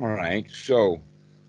[0.00, 0.46] All right.
[0.50, 1.00] So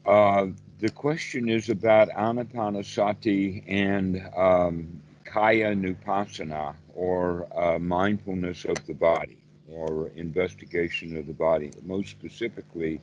[0.06, 0.48] uh,
[0.80, 9.38] the question is about anapanasati and um, kayanupassana, or uh, mindfulness of the body,
[9.72, 11.72] or investigation of the body.
[11.84, 13.02] Most specifically,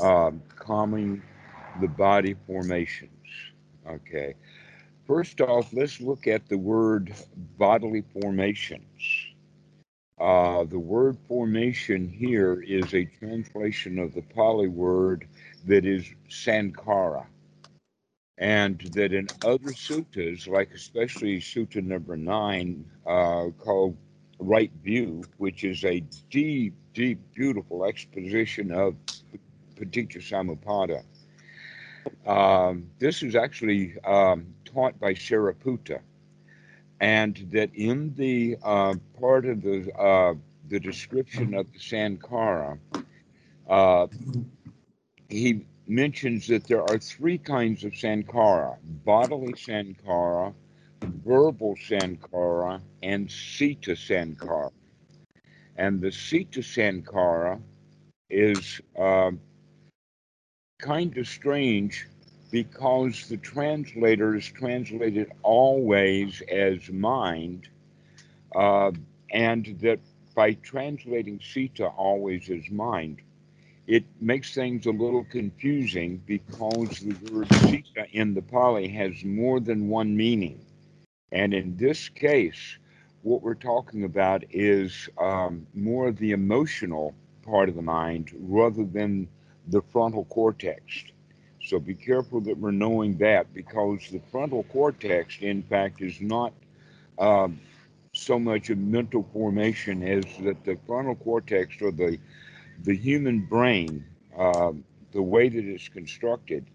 [0.00, 1.22] um, calming
[1.80, 3.10] the body formations.
[3.88, 4.34] Okay.
[5.06, 7.14] First off, let's look at the word
[7.58, 8.86] bodily formations.
[10.20, 15.26] Uh, the word formation here is a translation of the Pali word
[15.66, 17.26] that is sankhara.
[18.38, 23.96] And that in other suttas, like especially Sutta number nine, uh, called
[24.38, 28.94] Right View, which is a deep, deep, beautiful exposition of
[29.76, 31.02] Paticca Samuppada.
[32.26, 36.00] Um, this is actually um, taught by Sariputta
[37.02, 40.34] and that in the uh, part of the uh,
[40.68, 42.78] the description of the sankhara,
[43.68, 44.06] uh,
[45.28, 50.54] he mentions that there are three kinds of sankhara: bodily sankhara,
[51.02, 54.70] verbal sankhara, and citta sankhara.
[55.76, 57.60] And the citta sankhara
[58.30, 59.32] is uh,
[60.82, 62.08] kind of strange
[62.50, 67.68] because the translators translated always as mind,
[68.54, 68.90] uh,
[69.30, 70.00] and that
[70.34, 73.22] by translating citta always as mind,
[73.86, 79.60] it makes things a little confusing because the word citta in the Pali has more
[79.60, 80.60] than one meaning.
[81.30, 82.78] And in this case,
[83.22, 88.84] what we're talking about is um, more of the emotional part of the mind rather
[88.84, 89.28] than
[89.68, 91.04] the frontal cortex.
[91.62, 96.52] So be careful that we're knowing that because the frontal cortex, in fact, is not
[97.18, 97.60] um,
[98.12, 102.18] so much a mental formation as that the frontal cortex or the
[102.84, 104.04] the human brain,
[104.36, 104.72] uh,
[105.12, 106.66] the way that it's constructed,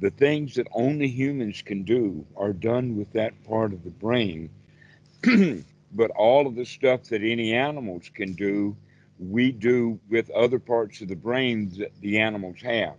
[0.00, 4.50] the things that only humans can do are done with that part of the brain.
[5.92, 8.76] but all of the stuff that any animals can do,
[9.20, 12.96] we do with other parts of the brain that the animals have.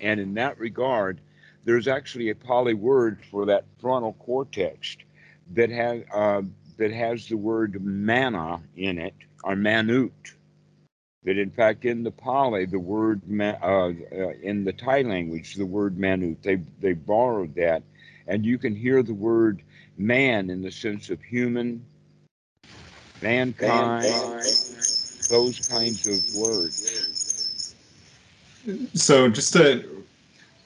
[0.00, 1.20] And in that regard,
[1.64, 4.96] there's actually a Pali word for that frontal cortex
[5.54, 6.42] that has uh,
[6.76, 9.14] that has the word mana in it,
[9.44, 10.10] or manut.
[11.24, 13.90] That in fact, in the Pali, the word uh, uh,
[14.42, 17.82] in the Thai language, the word manut, they they borrowed that,
[18.26, 19.62] and you can hear the word
[19.96, 21.84] man in the sense of human,
[23.20, 24.71] mankind, mankind.
[25.32, 27.74] Those kinds of words.
[28.92, 30.04] So just to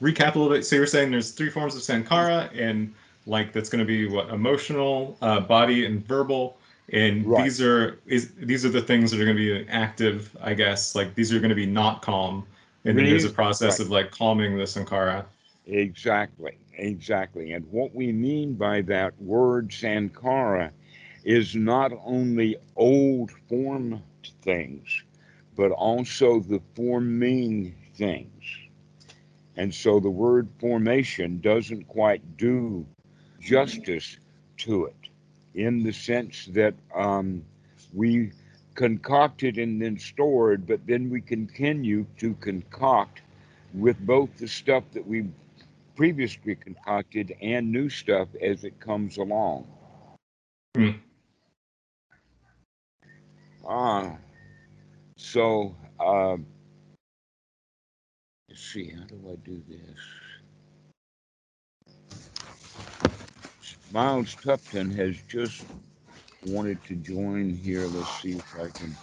[0.01, 0.65] recap a little bit.
[0.65, 2.93] So you're saying there's three forms of sankhara, and
[3.25, 6.57] like that's going to be what emotional, uh, body, and verbal.
[6.91, 7.45] And right.
[7.45, 10.95] these are is these are the things that are going to be active, I guess.
[10.95, 12.45] Like these are going to be not calm,
[12.83, 13.85] and then there's a process right.
[13.85, 15.23] of like calming the sankhara.
[15.65, 17.53] Exactly, exactly.
[17.53, 20.71] And what we mean by that word sankhara
[21.25, 24.01] is not only old form
[24.41, 25.03] things,
[25.55, 28.43] but also the forming things.
[29.55, 32.85] And so the word formation doesn't quite do
[33.39, 34.17] justice
[34.57, 34.95] to it
[35.55, 37.43] in the sense that um,
[37.93, 38.31] we
[38.75, 43.21] concocted and then stored, but then we continue to concoct
[43.73, 45.25] with both the stuff that we
[45.95, 49.65] previously concocted and new stuff as it comes along.
[50.75, 50.99] Mm.
[53.69, 54.15] Ah,
[55.17, 56.37] so uh,
[58.47, 59.99] let's see, how do I do this?
[63.91, 65.65] Miles Tupton has just
[66.45, 67.85] wanted to join here.
[67.87, 68.95] Let's see if I can.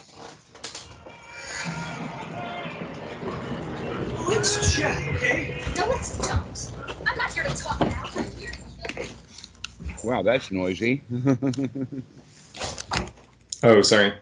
[4.26, 5.62] Let's chat, okay?
[5.76, 6.72] No, let's don't.
[7.06, 8.02] I'm not here to talk now.
[8.14, 8.52] I'm here.
[10.02, 11.02] Wow, that's noisy.
[13.62, 14.14] oh, sorry.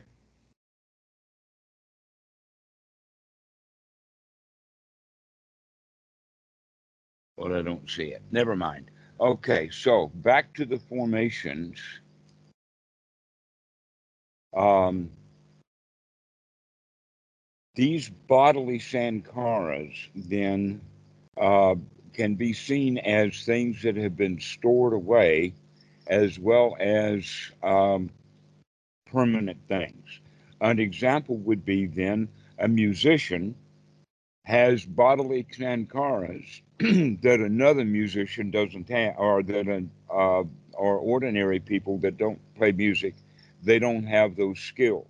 [7.42, 8.22] Well, I don't see it.
[8.30, 8.92] Never mind.
[9.20, 11.76] Okay, so back to the formations.
[14.56, 15.10] Um,
[17.74, 20.80] these bodily sankharas then
[21.36, 21.74] uh,
[22.12, 25.52] can be seen as things that have been stored away
[26.06, 28.08] as well as um,
[29.06, 30.20] permanent things.
[30.60, 32.28] An example would be then
[32.60, 33.56] a musician
[34.44, 41.98] has bodily sankharas that another musician doesn't have, or that a, uh, or ordinary people
[41.98, 43.14] that don't play music,
[43.62, 45.06] they don't have those skills.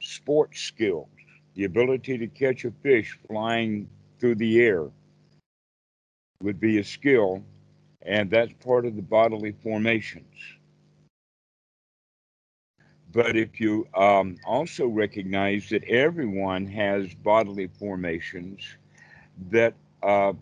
[0.00, 1.08] Sports skills,
[1.54, 3.88] the ability to catch a fish flying
[4.18, 4.86] through the air
[6.42, 7.42] would be a skill,
[8.02, 10.24] and that's part of the bodily formations.
[13.12, 18.62] But if you um, also recognize that everyone has bodily formations
[19.50, 20.34] that, uh,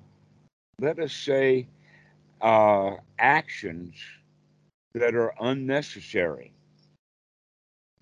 [0.78, 1.66] let us say,
[2.40, 3.94] uh, actions
[4.94, 6.52] that are unnecessary.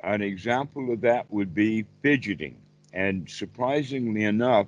[0.01, 2.57] An example of that would be fidgeting.
[2.93, 4.67] And surprisingly enough,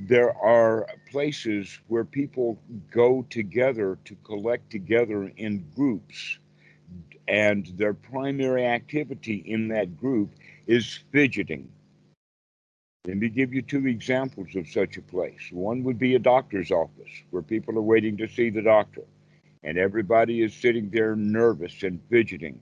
[0.00, 2.58] there are places where people
[2.90, 6.38] go together to collect together in groups
[7.28, 10.30] and their primary activity in that group
[10.66, 11.68] is fidgeting.
[13.06, 15.50] Let me give you two examples of such a place.
[15.52, 19.02] One would be a doctor's office where people are waiting to see the doctor,
[19.62, 22.60] and everybody is sitting there nervous and fidgeting.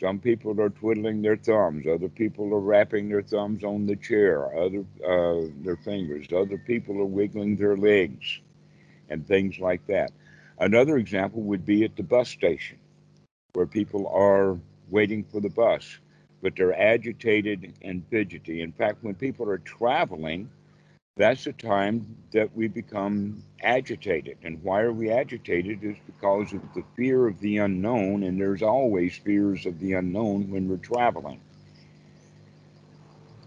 [0.00, 1.86] Some people are twiddling their thumbs.
[1.86, 4.56] Other people are wrapping their thumbs on the chair.
[4.56, 6.26] Other uh, their fingers.
[6.32, 8.40] Other people are wiggling their legs,
[9.08, 10.12] and things like that.
[10.58, 12.78] Another example would be at the bus station
[13.54, 14.58] where people are
[14.90, 15.98] waiting for the bus,
[16.42, 18.60] but they're agitated and fidgety.
[18.60, 20.50] In fact, when people are traveling,
[21.16, 24.38] that's the time that we become agitated.
[24.42, 28.62] And why are we agitated is because of the fear of the unknown, and there's
[28.62, 31.40] always fears of the unknown when we're traveling.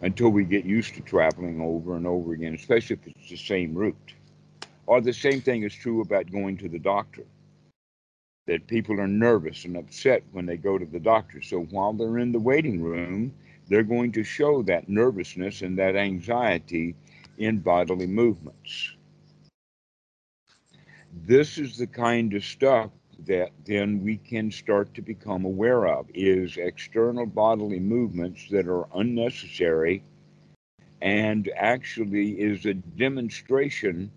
[0.02, 3.74] Until we get used to traveling over and over again, especially if it's the same
[3.74, 4.14] route.
[4.86, 7.26] Or the same thing is true about going to the doctor
[8.48, 11.42] that people are nervous and upset when they go to the doctor.
[11.42, 13.34] So while they're in the waiting room,
[13.68, 16.96] they're going to show that nervousness and that anxiety
[17.38, 18.96] in bodily movements.
[21.26, 22.92] This is the kind of stuff
[23.26, 28.88] that then we can start to become aware of is external bodily movements that are
[28.96, 30.04] unnecessary
[31.02, 34.12] and actually is a demonstration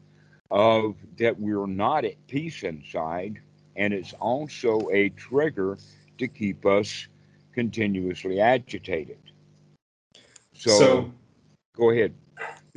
[0.51, 3.41] of that we're not at peace inside
[3.77, 5.79] and it's also a trigger
[6.19, 7.09] to keep us
[7.53, 9.19] continuously agitated.
[10.55, 11.13] So, so
[11.77, 12.15] go ahead.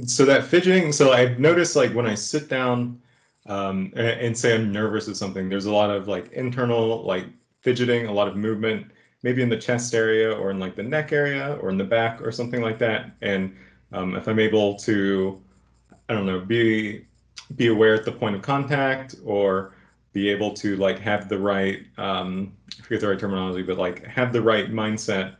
[0.06, 3.01] So that fidgeting, so I've noticed like when I sit down
[3.48, 7.25] um, and, and say I'm nervous of something, there's a lot of like internal like
[7.62, 8.88] fidgeting, a lot of movement,
[9.22, 12.22] maybe in the chest area or in like the neck area or in the back
[12.22, 13.12] or something like that.
[13.22, 13.56] And
[13.92, 15.42] um, if I'm able to,
[16.10, 17.06] I don't know, be
[17.56, 19.75] be aware at the point of contact or
[20.13, 24.06] be able to like have the right um, I forget the right terminology, but like
[24.06, 25.36] have the right mindset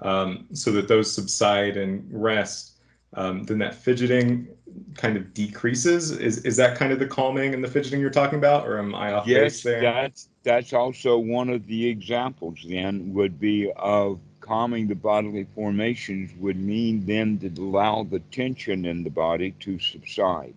[0.00, 2.72] um, so that those subside and rest.
[3.14, 4.48] Um, then that fidgeting
[4.94, 6.10] kind of decreases.
[6.10, 8.94] Is is that kind of the calming and the fidgeting you're talking about, or am
[8.94, 9.82] I off yes, base there?
[9.82, 12.58] Yes, that's that's also one of the examples.
[12.68, 18.84] Then would be of calming the bodily formations would mean then to allow the tension
[18.84, 20.54] in the body to subside.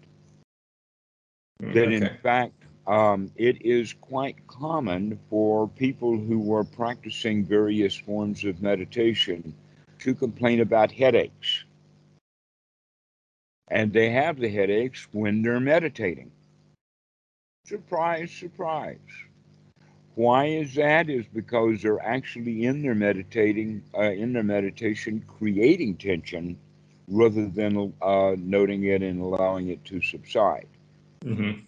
[1.62, 1.96] Mm, that okay.
[1.96, 2.59] in fact
[2.90, 9.54] um, it is quite common for people who are practicing various forms of meditation
[10.00, 11.66] to complain about headaches.
[13.68, 16.32] And they have the headaches when they're meditating.
[17.68, 18.98] Surprise, surprise.
[20.16, 21.12] Why is that?
[21.12, 26.58] Is because they're actually in their meditating, uh, in their meditation, creating tension
[27.08, 30.68] rather than uh, noting it and allowing it to subside.
[31.24, 31.60] Mm-hmm.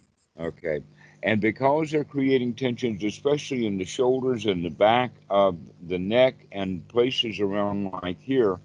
[0.42, 0.82] Okay.
[1.24, 6.48] And because they're creating tensions, especially in the shoulders and the back of the neck
[6.52, 8.60] and places around like here,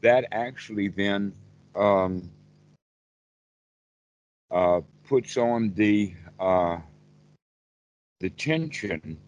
[0.00, 1.34] that actually then
[1.76, 2.30] um,
[4.50, 6.78] uh, puts on the uh,
[8.20, 9.18] the tension,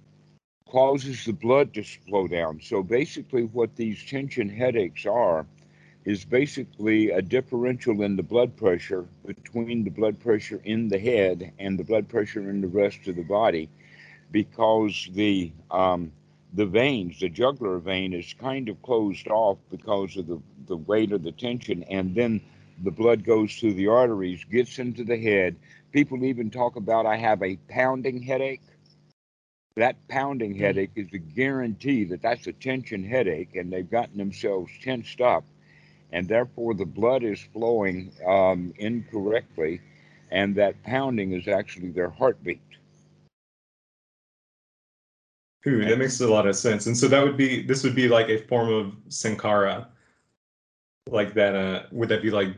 [0.68, 2.60] causes the blood to slow down.
[2.62, 5.46] So basically, what these tension headaches are
[6.04, 11.52] is basically a differential in the blood pressure between the blood pressure in the head
[11.58, 13.68] and the blood pressure in the rest of the body
[14.30, 16.10] because the um,
[16.54, 21.12] the veins, the jugular vein is kind of closed off because of the, the weight
[21.12, 22.40] of the tension, and then
[22.82, 25.54] the blood goes through the arteries, gets into the head.
[25.92, 28.62] People even talk about I have a pounding headache.
[29.76, 30.60] That pounding hmm.
[30.60, 35.44] headache is a guarantee that that's a tension headache, and they've gotten themselves tensed up
[36.12, 39.80] and therefore the blood is flowing um, incorrectly,
[40.30, 42.60] and that pounding is actually their heartbeat.
[45.66, 46.86] Ooh, that makes a lot of sense.
[46.86, 49.88] And so that would be this would be like a form of sankhara,
[51.08, 51.54] like that.
[51.54, 52.56] Uh, would that be like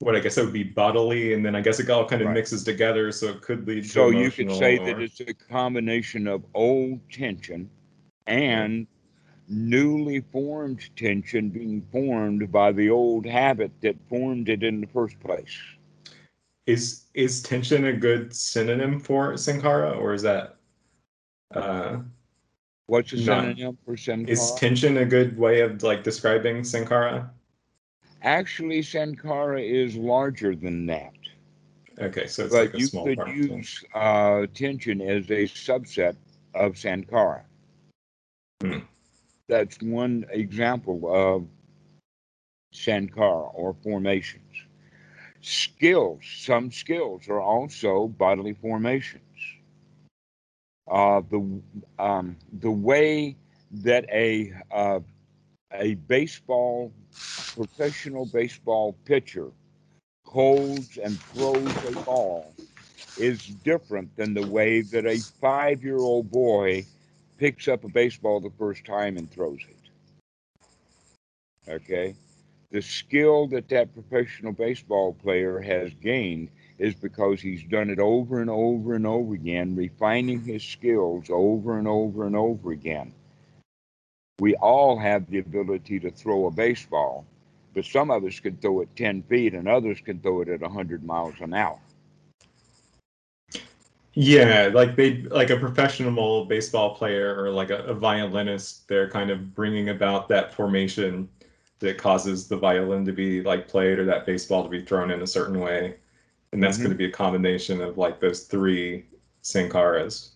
[0.00, 2.28] what I guess that would be bodily, and then I guess it all kind of
[2.28, 2.34] Right.
[2.34, 5.34] mixes together, so it could lead to So you could say or- that it's a
[5.34, 7.68] combination of old tension
[8.28, 8.86] and
[9.48, 15.18] newly formed tension being formed by the old habit that formed it in the first
[15.20, 15.56] place.
[16.66, 20.56] is is tension a good synonym for sankhara, or is that
[21.54, 21.98] uh,
[22.86, 23.22] What's a No.
[23.24, 27.30] synonym for sankhara is tension a good way of like describing sankhara?
[28.22, 31.12] Actually, sankhara is larger than that.
[31.98, 33.28] Okay, so it's but like a you small could part.
[33.28, 36.16] use uh, tension as a subset
[36.54, 37.42] of sankhara.
[38.62, 38.78] Hmm.
[39.48, 41.46] That's one example of
[42.74, 44.42] sankhara or formations.
[45.40, 49.22] Skills, some skills are also bodily formations.
[50.90, 51.60] Uh, the
[51.98, 53.36] um, the way
[53.70, 55.00] that a uh,
[55.72, 56.92] a baseball
[57.54, 59.50] professional baseball pitcher
[60.26, 62.54] holds and throws a ball
[63.18, 66.84] is different than the way that a five year old boy
[67.38, 69.76] picks up a baseball the first time and throws it.
[71.70, 72.14] Okay?
[72.70, 78.40] The skill that that professional baseball player has gained is because he's done it over
[78.40, 83.12] and over and over again, refining his skills over and over and over again.
[84.38, 87.26] We all have the ability to throw a baseball,
[87.74, 90.60] but some of us can throw it 10 feet and others can throw it at
[90.60, 91.80] 100 miles an hour.
[94.20, 99.30] Yeah, like they like a professional baseball player or like a, a violinist, they're kind
[99.30, 101.28] of bringing about that formation
[101.78, 105.22] that causes the violin to be like played or that baseball to be thrown in
[105.22, 105.94] a certain way.
[106.50, 106.82] And that's Mhm.
[106.82, 109.04] going to be a combination of like those three
[109.44, 110.30] sankharas.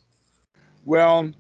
[0.85, 1.33] Well,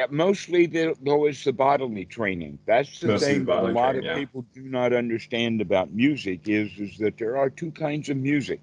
[0.00, 2.60] uh, mostly the- though it's the bodily training.
[2.66, 4.14] That's the Mostly thing that a lot training, of yeah.
[4.14, 8.60] people do not understand about music is is that there are two kinds of music.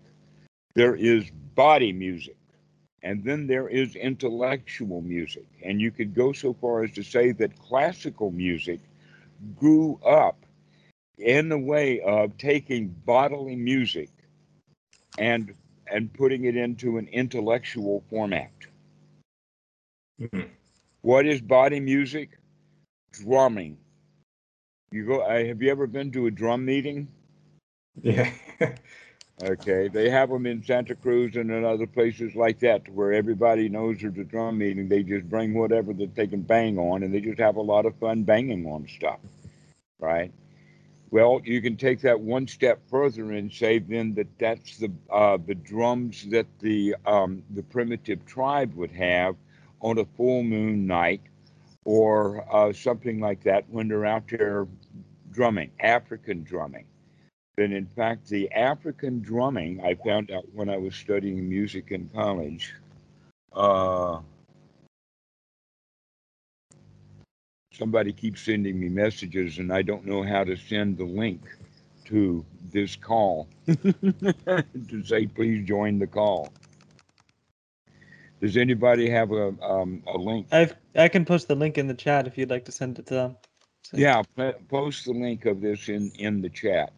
[0.75, 2.36] There is body music,
[3.07, 5.47] and then there is intellectual music.
[5.63, 8.81] And you could go so far as to say that classical music
[9.57, 10.45] grew up
[11.17, 14.09] in the way of taking bodily music
[15.19, 15.53] and
[15.89, 18.51] and putting it into an intellectual format.
[20.19, 20.49] Mhm.
[21.01, 22.39] What is body music?
[23.11, 23.77] Drumming.
[24.91, 25.21] You go.
[25.21, 27.09] Uh, have you ever been to a drum meeting?
[28.01, 28.31] Yeah.
[29.43, 33.69] Okay, they have them in Santa Cruz and in other places like that, where everybody
[33.69, 34.89] knows there's a drum meeting.
[34.89, 37.85] They just bring whatever that they can bang on, and they just have a lot
[37.85, 39.19] of fun banging on stuff,
[39.99, 40.31] right?
[41.11, 45.37] Well, you can take that one step further and say then that that's the uh,
[45.45, 49.35] the drums that the um, the primitive tribe would have
[49.81, 51.21] on a full moon night,
[51.85, 54.67] or uh, something like that when they're out there
[55.31, 56.85] drumming, African drumming.
[57.57, 62.07] Then, in fact, the African drumming I found out when I was studying music in
[62.13, 62.75] college.
[63.51, 64.19] Uh,
[67.73, 71.41] somebody keeps sending me messages, and I don't know how to send the link
[72.05, 76.53] to this call to say, please join the call.
[78.39, 80.45] Does anybody have a um, a link?
[80.51, 83.07] I've I can post the link in the chat if you'd like to send it
[83.07, 83.37] to them.
[83.83, 84.21] So Yeah,
[84.69, 86.93] post the link of this in in the chat,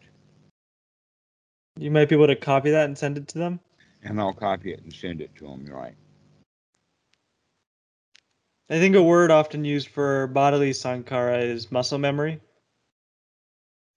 [1.80, 3.58] You might be able to copy that and send it to them.
[4.02, 5.64] and I'll copy it and send it to them.
[5.64, 5.94] Right.
[8.68, 12.38] I think a word often used for bodily sankhara is muscle memory.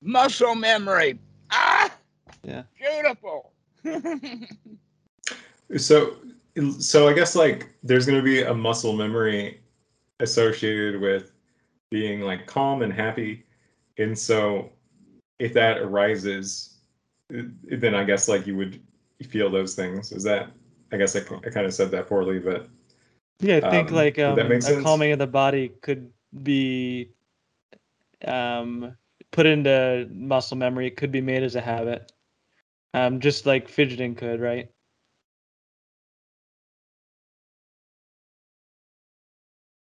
[0.01, 1.19] Muscle memory.
[1.51, 1.91] Ah.
[2.43, 2.63] Yeah.
[2.79, 3.51] Beautiful.
[5.77, 6.17] So,
[6.77, 9.59] so I guess like there's going to be a muscle memory
[10.19, 11.31] associated with
[11.89, 13.43] being like calm and happy,
[13.97, 14.69] and so
[15.39, 16.72] if that arises,
[17.33, 18.81] then I guess like you would
[19.29, 20.11] feel those things.
[20.11, 20.51] Is that?
[20.91, 22.67] I guess I, I kind of said that poorly, but
[23.39, 24.83] Yeah, I think Um, like um, a sense?
[24.83, 26.11] calming of the body could
[26.43, 27.09] be
[28.25, 28.95] um,
[29.31, 30.87] put into muscle memory.
[30.87, 32.11] It could be made as a habit,
[32.93, 34.69] um, just like fidgeting could, right?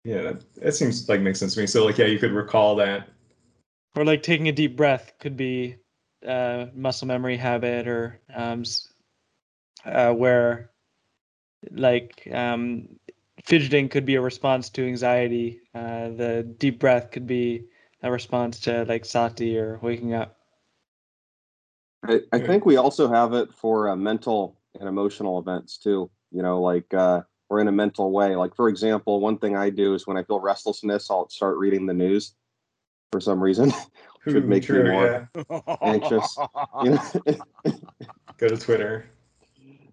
[0.05, 1.67] yeah, that, that seems like makes sense to me.
[1.67, 3.09] So like yeah, you could recall that.
[3.97, 5.79] Or like taking a deep breath could be
[6.27, 8.65] uh, muscle memory habit, or um,
[9.85, 10.71] uh, where
[11.71, 12.89] like um,
[13.45, 15.61] fidgeting could be a response to anxiety.
[15.75, 17.65] Uh, the deep breath could be
[18.03, 20.37] a response to like sati or waking up.
[22.07, 26.11] I, I think we also have it for uh, mental and emotional events too.
[26.31, 28.37] You know, like uh, or in a mental way.
[28.37, 31.87] Like for example, one thing I do is when I feel restlessness, I'll start reading
[31.87, 32.35] the news
[33.13, 33.73] for some reason.
[34.25, 35.61] Should Ooh, make me true, more- yeah.
[35.83, 36.39] Anxious.
[36.83, 37.35] You know,
[38.39, 39.07] Go to Twitter.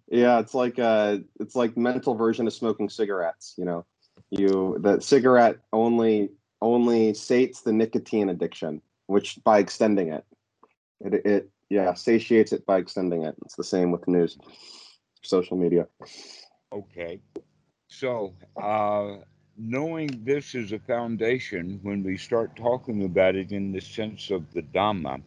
[0.10, 3.86] Yeah, it's like uh it's like mental version of smoking cigarettes, you know.
[4.30, 10.26] You the cigarette only only sates the nicotine addiction, which by extending it.
[11.02, 13.36] It it yeah, satiates it by extending it.
[13.46, 14.38] It's the same with news,
[15.24, 15.88] social media.
[16.74, 17.22] Okay.
[17.88, 19.18] So, uh,
[19.62, 24.52] knowing this is a foundation, when we start talking about it in the sense of
[24.54, 25.22] the Dhamma,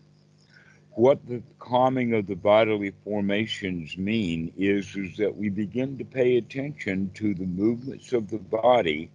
[0.93, 6.37] what the calming of the bodily formations mean is, is that we begin to pay
[6.37, 9.11] attention to the movements of the body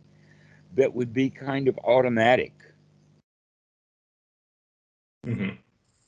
[0.76, 2.54] that would be kind of automatic.
[5.26, 5.56] Mm-hmm.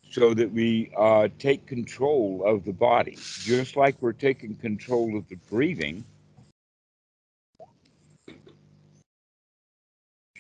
[0.10, 5.28] So that we uh, take control of the body, just like we're taking control of
[5.30, 6.04] the breathing.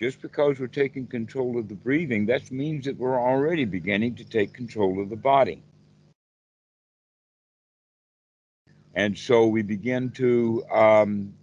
[0.01, 4.23] Just because we're taking control of the breathing, that means that we're already beginning to
[4.23, 5.61] take control of the body.
[8.95, 11.35] And so we begin to um,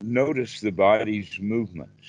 [0.00, 2.06] notice the body's movements.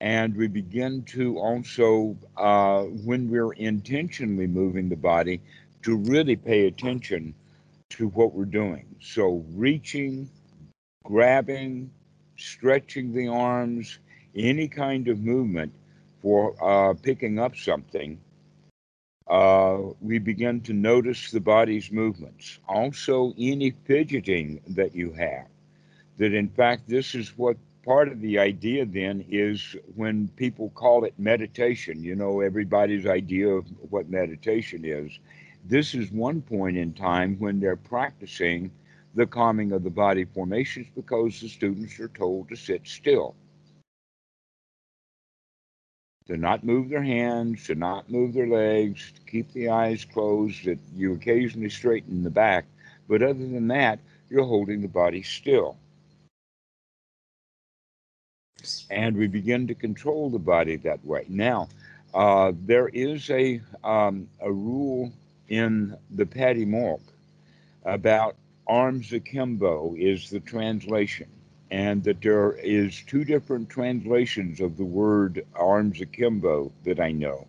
[0.00, 5.40] And we begin to also, uh, when we're intentionally moving the body,
[5.82, 7.34] to really pay attention
[7.90, 8.84] to what we're doing.
[9.00, 10.28] So reaching,
[11.04, 11.92] grabbing,
[12.36, 13.98] stretching the arms,
[14.34, 15.72] any kind of movement
[16.22, 18.18] for uh, picking up something,
[19.28, 22.58] uh, we begin to notice the body's movements.
[22.68, 25.46] Also, any fidgeting that you have.
[26.18, 31.04] That in fact, this is what part of the idea then is when people call
[31.04, 32.02] it meditation.
[32.02, 35.18] You know, everybody's idea of what meditation is.
[35.64, 38.70] This is one point in time when they're practicing
[39.14, 43.34] the calming of the body formations because the students are told to sit still
[46.26, 50.64] to not move their hands, to not move their legs, to keep the eyes closed,
[50.64, 52.64] that you occasionally straighten the back.
[53.08, 53.98] But other than that,
[54.30, 55.76] you're holding the body still.
[58.90, 61.26] And we begin to control the body that way.
[61.28, 61.68] Now,
[62.14, 65.12] uh, there is a, um, a rule
[65.48, 67.00] in the Patimokkha
[67.84, 71.28] about arms akimbo is the translation
[71.74, 77.48] and that there is two different translations of the word arms akimbo that I know.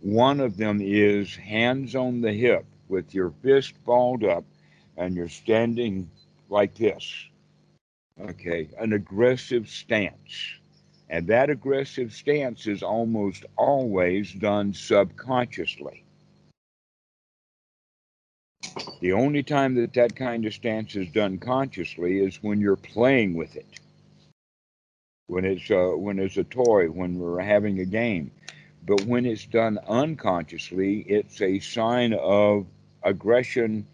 [0.00, 4.44] One of them is hands on the hip with your fist balled up
[4.96, 6.10] and you're standing
[6.48, 7.12] like this.
[8.18, 10.54] Okay, an aggressive stance.
[11.10, 16.04] And that aggressive stance is almost always done subconsciously.
[19.00, 23.34] The only time that that kind of stance is done consciously is when you're playing
[23.34, 23.66] with it.
[25.28, 28.32] When it's uh, when it's a toy, when we're having a game.
[28.84, 32.66] But when it's done unconsciously, it's a sign of
[33.02, 33.86] aggression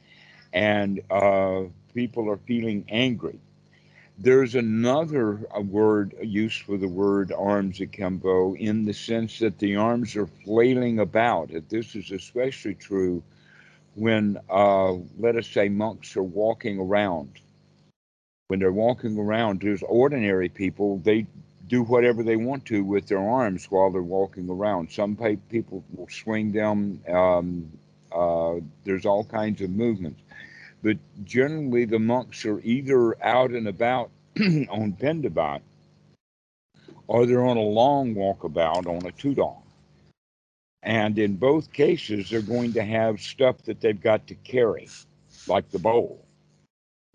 [0.53, 1.65] and uh,
[1.95, 3.41] people are feeling angry.
[4.17, 9.77] There's another uh, word use for the word arms akimbo in the sense that the
[9.77, 11.51] arms are flailing about.
[11.69, 13.23] This is especially true
[13.95, 17.41] when, uh, let us say, monks are walking around.
[18.49, 21.27] When they're walking around, there's ordinary people, they
[21.69, 24.91] do whatever they want to with their arms while they're walking around.
[24.91, 25.17] Some
[25.49, 27.01] people will swing them.
[27.09, 27.71] Um,
[28.13, 30.21] uh, there's all kinds of movements.
[30.83, 35.63] But generally, the monks are either out and about on Pendabat
[37.07, 39.64] or they're on a long walkabout on a tudong.
[40.85, 44.89] And in both cases, they're going to have stuff that they've got to carry,
[45.49, 46.27] like the bowl.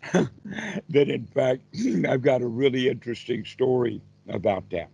[0.12, 1.62] that, in fact,
[2.08, 4.90] I've got a really interesting story about that.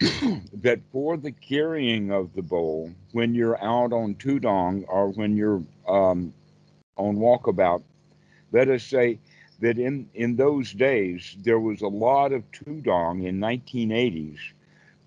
[0.62, 5.62] that for the carrying of the bowl, when you're out on Tudong or when you're
[5.88, 6.32] um,
[6.96, 7.82] on walkabout,
[8.52, 9.18] let us say
[9.58, 14.38] that in, in those days, there was a lot of Tudong in 1980s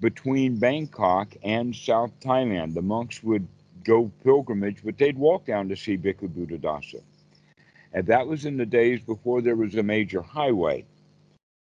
[0.03, 2.73] between Bangkok and South Thailand.
[2.73, 3.47] The monks would
[3.85, 7.01] go pilgrimage, but they'd walk down to see Bhikkhu Buddhadasa.
[7.93, 10.83] And that was in the days before there was a major highway.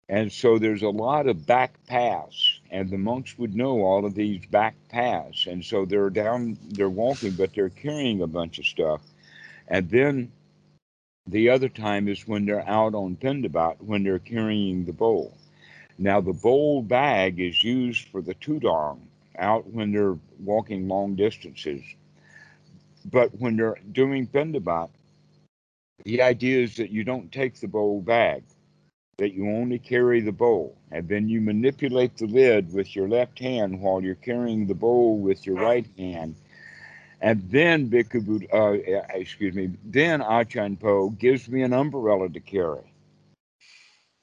[0.09, 4.15] And so there's a lot of back paths, and the monks would know all of
[4.15, 5.47] these back paths.
[5.47, 9.03] And so they're down, they're walking, but they're carrying a bunch of stuff.
[9.69, 10.33] And then
[11.27, 15.37] the other time is when they're out on Pendabat, when they're carrying the bowl.
[16.03, 19.01] Now, the bowl bag is used for the tudong
[19.39, 21.83] out when they're walking long distances.
[23.05, 24.89] But when they're doing pendabat,
[26.05, 28.45] the idea is that you don't take the bowl bag,
[29.19, 30.75] that you only carry the bowl.
[30.91, 35.19] And then you manipulate the lid with your left hand while you're carrying the bowl
[35.19, 36.35] with your right hand.
[37.21, 42.90] And then Bhikkhu, uh, excuse me, then Achan Po gives me an umbrella to carry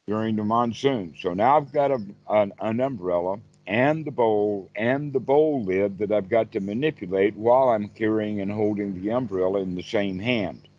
[0.07, 1.13] during the monsoon.
[1.19, 5.97] So now I've got a, an, an umbrella and the bowl and the bowl lid
[5.97, 10.17] that I've got to manipulate while I'm carrying and holding the umbrella in the same
[10.17, 10.69] hand.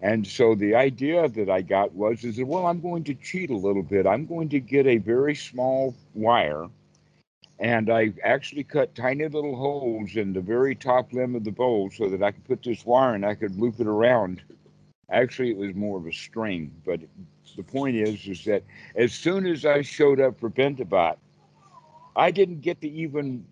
[0.00, 3.50] And so the idea that I got was is that well I'm going to cheat
[3.50, 4.06] a little bit.
[4.06, 6.68] I'm going to get a very small wire
[7.58, 11.90] and I actually cut tiny little holes in the very top limb of the bowl
[11.90, 14.40] so that I could put this wire and I could loop it around.
[15.10, 17.00] Actually, it was more of a string, but
[17.56, 18.62] the point is, is that
[18.96, 21.16] as soon as I showed up for Bindabot,
[22.16, 23.44] I didn't get to even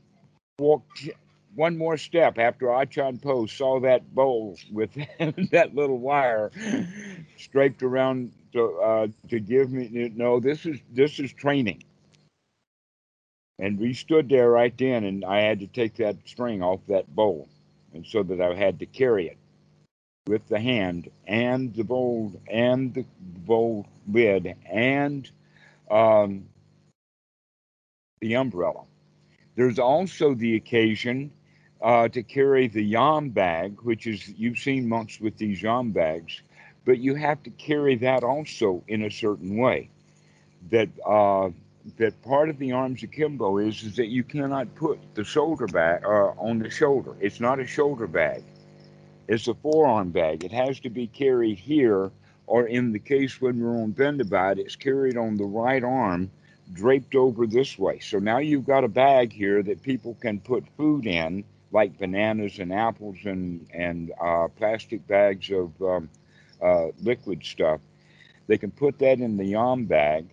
[0.59, 0.85] walk
[1.55, 4.91] one more step after Achan Po saw that bowl with
[5.51, 6.51] that little wire
[7.37, 10.41] striped around to uh, to give me no.
[10.41, 11.83] This is this is training.
[13.59, 17.15] And we stood there right then, and I had to take that string off that
[17.15, 17.49] bowl,
[17.95, 19.37] and so that I had to carry it
[20.27, 25.29] with the hand and the bowl and the bowl lid and
[25.91, 26.45] um,
[28.21, 28.85] the umbrella.
[29.57, 31.33] There's also the occasion
[31.83, 36.41] uh, to carry the yam bag, which is you've seen monks with these yam bags,
[36.85, 39.91] but you have to carry that also in a certain way.
[40.71, 41.51] That uh,
[41.97, 46.05] that part of the arms akimbo is is that you cannot put the shoulder bag
[46.05, 47.17] uh, on the shoulder.
[47.21, 48.45] It's not a shoulder bag.
[49.29, 50.45] It's a forearm bag.
[50.45, 52.11] It has to be carried here,
[52.47, 56.31] or in the case when we're on Bindabot, it's carried on the right arm,
[56.73, 58.01] draped over this way.
[58.01, 62.59] So now you've got a bag here that people can put food in, like bananas
[62.59, 66.09] and apples and and uh, plastic bags of um,
[66.61, 67.81] uh, liquid stuff.
[68.47, 70.27] They can put that in the yam bag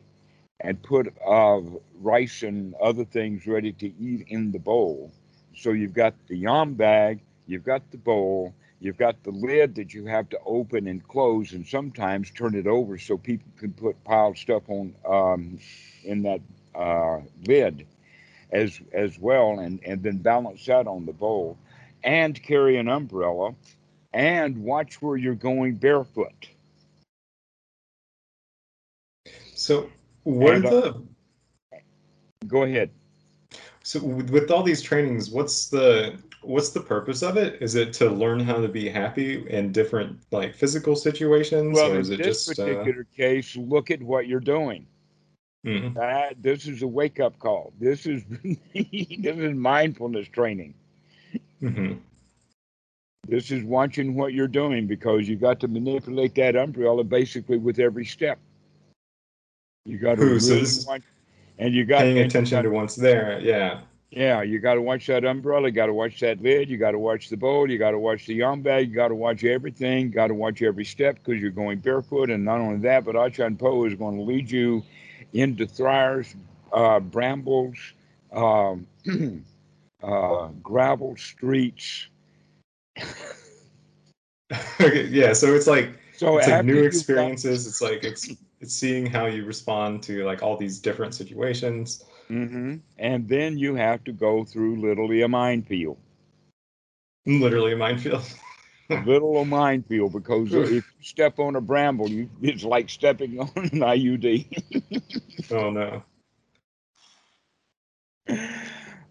[0.60, 1.62] and put uh,
[2.02, 5.12] rice and other things ready to eat in the bowl.
[5.56, 9.94] So you've got the yam bag, you've got the bowl, you've got the lid that
[9.94, 14.02] you have to open and close, and sometimes turn it over so people can put
[14.04, 15.60] piled stuff on um,
[16.04, 16.42] in that
[16.76, 17.86] uh, lid
[18.52, 21.58] as as well, and and then balance that on the bowl,
[22.04, 23.54] and carry an umbrella,
[24.14, 26.50] and watch where you're going barefoot.
[29.56, 29.90] So
[30.24, 31.04] what And, are uh, the
[32.48, 32.90] Go ahead.
[33.84, 37.62] so with, with all these trainings, what's the what's the purpose of it?
[37.62, 42.00] Is it to learn how to be happy in different like physical situations, Well, or
[42.00, 44.88] is it this just uh, particular case, look at what you're doing.
[45.66, 45.94] mhm.
[45.96, 47.74] That this is a wake up call.
[47.80, 48.24] This is
[48.74, 50.74] this is mindfulness training.
[51.62, 52.00] Mhm.
[53.28, 57.78] This is watching what you're doing because you got to manipulate that umbrella basically with
[57.80, 58.40] every step.
[59.86, 61.04] You got to really this watch,
[61.60, 63.40] and you got paying attention to what's there?
[63.42, 63.82] Yeah.
[64.12, 65.68] Yeah, you got to watch that umbrella.
[65.68, 66.68] You got to watch that lid.
[66.68, 67.70] You got to watch the bowl.
[67.70, 68.90] You got to watch the yam bag.
[68.90, 70.08] You got to watch everything.
[70.08, 72.32] You got to watch every step because you're going barefoot.
[72.32, 74.84] And not only that, but Achan Po is going to lead you
[75.34, 76.34] into thriers,
[76.74, 77.78] uh, brambles,
[78.34, 78.88] um,
[80.04, 82.08] uh, gravel streets.
[84.82, 85.06] okay.
[85.06, 85.34] Yeah.
[85.34, 87.68] So it's like So it's like new you've got- experiences.
[87.68, 88.28] It's like it's
[88.60, 92.04] it's seeing how you respond to like all these different situations.
[92.32, 92.82] Mhm.
[92.98, 95.98] And then you have to go through literally a minefield.
[97.26, 98.24] Literally a minefield.
[99.06, 103.50] little a minefield because if you step on a bramble, you, it's like stepping on
[103.56, 105.52] an IUD.
[105.52, 106.04] oh no.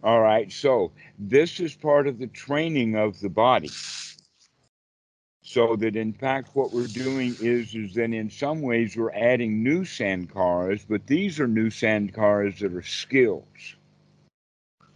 [0.02, 3.70] All right, so this is part of the training of the body.
[5.48, 9.62] So that in fact, what we're doing is is that in some ways we're adding
[9.62, 13.76] new sankharas, but these are new sankharas that are skills,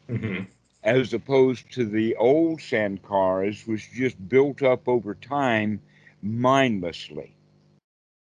[0.09, 0.43] hmm
[0.85, 5.81] as opposed to the old sankharas, which just built up over time
[6.23, 7.35] mindlessly.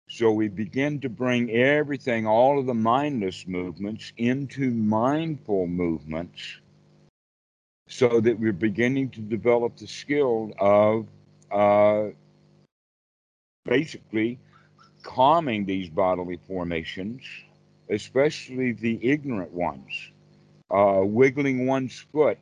[0.09, 6.57] So we begin to bring everything, all of the mindless movements, into mindful movements.
[7.87, 11.07] So that we're beginning to develop the skill of
[11.51, 12.07] uh,
[13.65, 14.39] basically
[15.03, 17.23] calming these bodily formations,
[17.89, 20.11] especially the ignorant ones.
[20.69, 22.37] Uh, wiggling one's foot,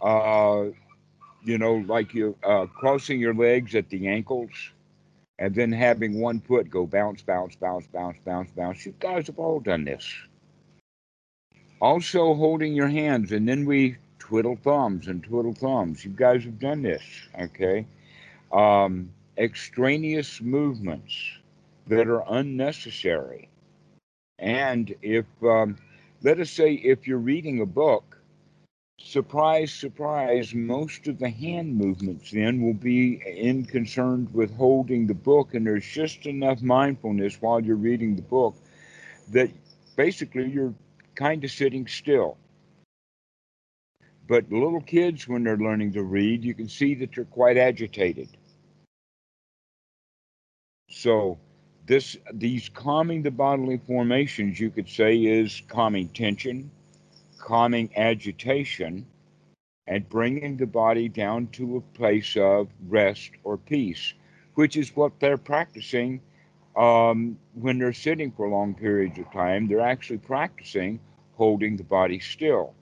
[0.00, 0.64] uh,
[1.44, 4.50] you know, like you uh, crossing your legs at the ankles
[5.38, 8.84] and then having one foot go bounce, bounce, bounce, bounce, bounce, bounce.
[8.84, 10.06] You guys have all done this.
[11.80, 16.04] Also, holding your hands, and then we twiddle thumbs and twiddle thumbs.
[16.04, 17.02] You guys have done this,
[17.40, 17.86] okay?
[18.52, 21.14] Um, extraneous movements
[21.86, 23.48] that are unnecessary.
[24.38, 25.76] And if, um,
[26.22, 28.18] let us say, if you're reading a book,
[28.98, 35.14] surprise, surprise, most of the hand movements then will be in concerned with holding the
[35.14, 38.54] book, and there's just enough mindfulness while you're reading the book
[39.30, 39.50] that
[39.96, 40.74] basically you're
[41.14, 42.36] kind of sitting still.
[44.28, 48.28] But little kids, when they're learning to read, you can see that they're quite agitated.
[50.90, 51.38] So,
[51.86, 56.70] this these calming the bodily formations, you could say, is calming tension,
[57.38, 59.06] calming agitation,
[59.86, 64.14] and bringing the body down to a place of rest or peace,
[64.54, 66.20] which is what they're practicing
[66.76, 69.68] um, when they're sitting for long periods of time.
[69.68, 71.00] They're actually practicing
[71.34, 72.74] holding the body still.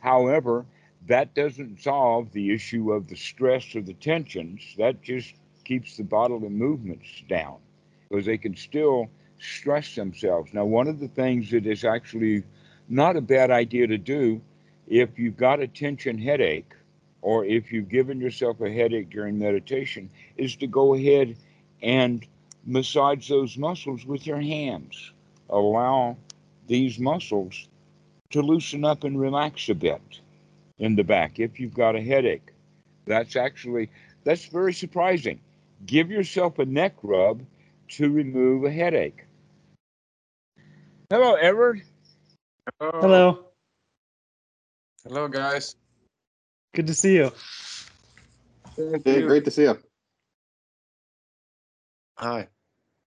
[0.00, 0.66] However,
[1.06, 4.62] that doesn't solve the issue of the stress or the tensions.
[4.76, 7.56] That just keeps the bodily movements down
[8.08, 10.52] because they can still stress themselves.
[10.52, 12.44] Now, one of the things that is actually
[12.88, 14.40] not a bad idea to do
[14.86, 16.72] if you've got a tension headache
[17.22, 21.36] or if you've given yourself a headache during meditation is to go ahead
[21.82, 22.26] and
[22.66, 25.12] massage those muscles with your hands.
[25.48, 26.16] Allow
[26.66, 27.68] these muscles
[28.30, 30.20] to loosen up and relax a bit
[30.78, 32.52] in the back if you've got a headache.
[33.06, 33.90] That's actually
[34.24, 35.40] that's very surprising.
[35.86, 37.44] Give yourself a neck rub
[37.90, 39.26] to remove a headache.
[41.10, 41.82] Hello, Edward.
[42.80, 42.92] Hello.
[43.00, 43.44] Hello.
[45.04, 45.76] Hello, guys.
[46.74, 47.32] Good to see you.
[48.76, 49.26] Thank Hey, you.
[49.26, 49.78] great to see you.
[52.18, 52.48] Hi.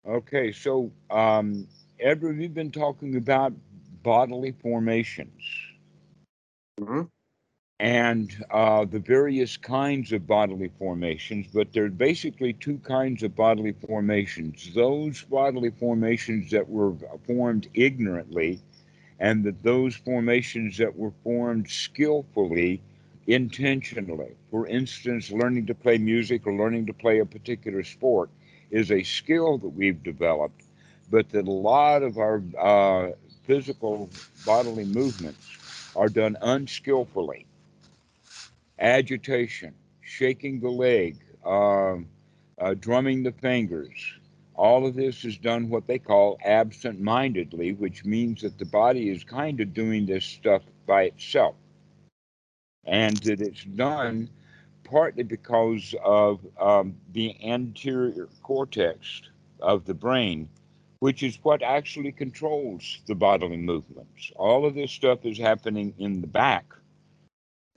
[0.07, 1.67] Okay, so um,
[1.99, 3.53] Edward, we've been talking about
[4.03, 5.43] bodily formations
[6.79, 7.01] hmm
[7.79, 13.35] and uh, the various kinds of bodily formations, but there are basically two kinds of
[13.35, 16.93] bodily formations those bodily formations that were
[17.25, 18.59] formed ignorantly,
[19.19, 22.81] and that those formations that were formed skillfully,
[23.27, 24.35] intentionally.
[24.51, 28.29] For instance, learning to play music or learning to play a particular sport
[28.71, 30.63] is a skill that we've developed,
[31.09, 33.11] but that a lot of our uh,
[33.45, 34.09] physical
[34.45, 35.47] bodily movements
[35.95, 37.45] are done unskillfully
[38.79, 42.07] agitation, shaking the leg, um,
[42.59, 43.91] uh, drumming the fingers.
[44.55, 49.09] All of this is done what they call absent mindedly, which means that the body
[49.09, 51.55] is kind of doing this stuff by itself.
[52.85, 54.29] And that it's done
[54.83, 59.21] partly because of um, the anterior cortex
[59.61, 60.49] of the brain,
[60.99, 64.31] which is what actually controls the bodily movements.
[64.35, 66.65] All of this stuff is happening in the back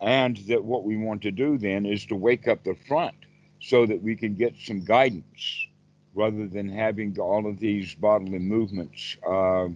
[0.03, 3.15] and that what we want to do then is to wake up the front
[3.61, 5.69] so that we can get some guidance
[6.15, 9.17] rather than having all of these bodily movements.
[9.27, 9.69] Uh,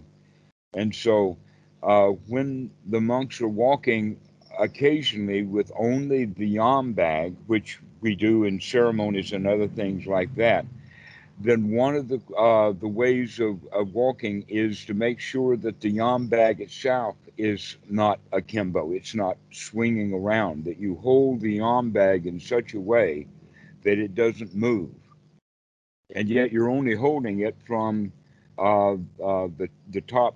[0.73, 1.37] and so
[1.81, 4.19] uh, when the monks are walking
[4.59, 10.33] occasionally with only the yam bag, which we do in ceremonies and other things like
[10.35, 10.65] that,
[11.39, 15.79] then one of the uh, the ways of, of walking is to make sure that
[15.81, 18.91] the yam bag itself is not akimbo.
[18.91, 20.65] It's not swinging around.
[20.65, 23.27] That you hold the yam bag in such a way
[23.83, 24.89] that it doesn't move,
[26.15, 28.11] and yet you're only holding it from
[28.57, 30.35] uh, uh, the the top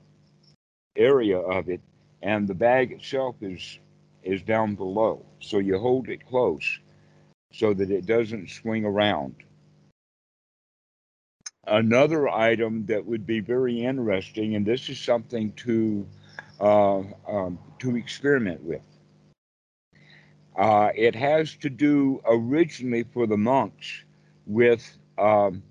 [0.96, 1.82] area of it,
[2.22, 3.80] and the bag itself is
[4.24, 5.26] is down below.
[5.40, 6.80] So you hold it close
[7.54, 9.36] so that it doesn't swing around.
[11.68, 16.08] Another item that would be very interesting, and this is something to
[16.60, 18.82] uh, um, to experiment with.
[20.56, 24.04] Uh, it has to do originally for the monks
[24.46, 25.64] with um,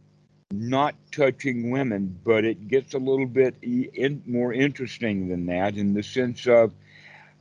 [0.52, 5.92] not touching women, but it gets a little bit in, more interesting than that in
[5.92, 6.72] the sense of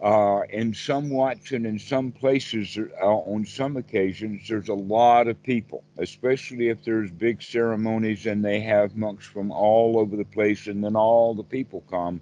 [0.02, 5.28] uh, in some Wats and in some places, uh, on some occasions, there's a lot
[5.28, 10.24] of people, especially if there's big ceremonies and they have monks from all over the
[10.24, 12.22] place, and then all the people come.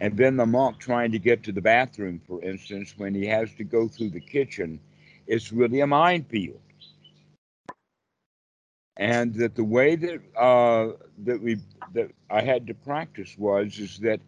[0.00, 3.52] And then the monk trying to get to the bathroom, for instance, when he has
[3.54, 4.78] to go through the kitchen,
[5.26, 6.60] it's really a minefield.
[8.96, 10.92] And that the way that uh,
[11.24, 11.58] that we
[11.94, 14.20] that I had to practice was is that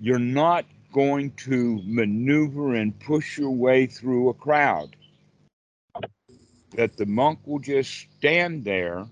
[0.00, 4.94] you're not going to maneuver and push your way through a crowd.
[6.76, 9.06] That the monk will just stand there,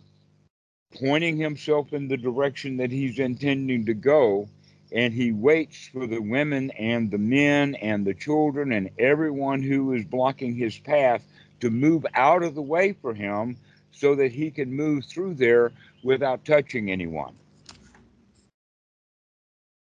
[0.98, 4.48] pointing himself in the direction that he's intending to go,
[4.92, 9.92] and he waits for the women and the men and the children and everyone who
[9.92, 11.22] is blocking his path
[11.60, 13.56] to move out of the way for him
[13.92, 17.34] so that he can move through there without touching anyone.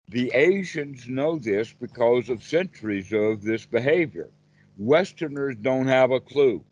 [0.10, 4.30] The Asians know this because of centuries of this behavior.
[4.78, 6.64] Westerners don't have a clue.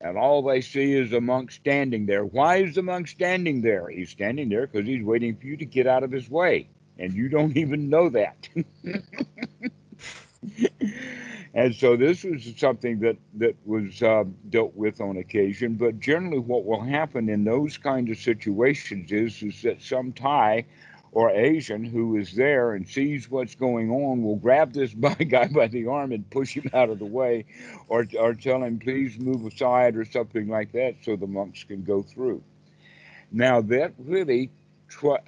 [0.00, 2.24] And all they see is a monk standing there.
[2.24, 3.88] Why is the monk standing there?
[3.88, 6.68] He's standing there because he's waiting for you to get out of his way.
[6.98, 8.48] And you don't even know that.
[11.54, 15.74] and so this was something that, that was uh, dealt with on occasion.
[15.74, 20.64] But generally, what will happen in those kind of situations is, is that some Thai
[21.14, 24.92] or Asian who is there and sees what's going on will grab this
[25.28, 27.46] guy by the arm and push him out of the way
[27.88, 31.84] or, or tell him, please move aside or something like that so the monks can
[31.84, 32.42] go through.
[33.30, 34.50] Now, that really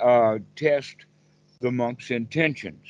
[0.01, 0.97] uh, tests
[1.61, 2.87] the monk's intentions.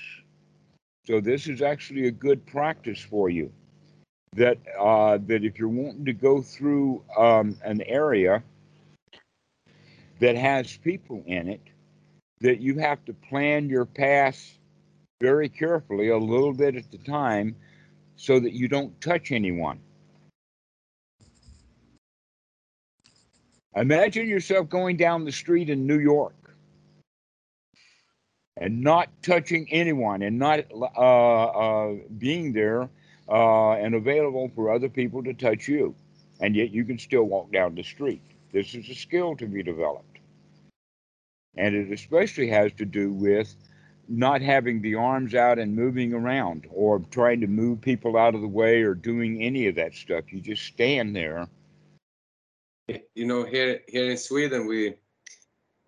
[1.07, 3.53] So, this is actually a good practice for you.
[4.35, 8.43] That, uh, that if you're wanting to go through um, an area
[10.19, 11.61] that has people in it,
[12.41, 14.59] that you have to plan your path
[15.21, 17.57] very carefully, a little bit at a time,
[18.17, 19.79] so that you don't touch anyone.
[23.75, 26.35] Imagine yourself going down the street in New York
[28.57, 32.89] and not touching anyone and not uh, uh, being there
[33.29, 35.95] uh, and available for other people to touch you.
[36.41, 38.23] And yet you can still walk down the street.
[38.53, 40.16] This is a skill to be developed.
[41.57, 43.55] And it especially has to do with
[44.09, 48.41] not having the arms out and moving around or trying to move people out of
[48.41, 50.33] the way or doing any of that stuff.
[50.33, 51.49] You just stand there.
[53.15, 54.95] You know, here here in Sweden, we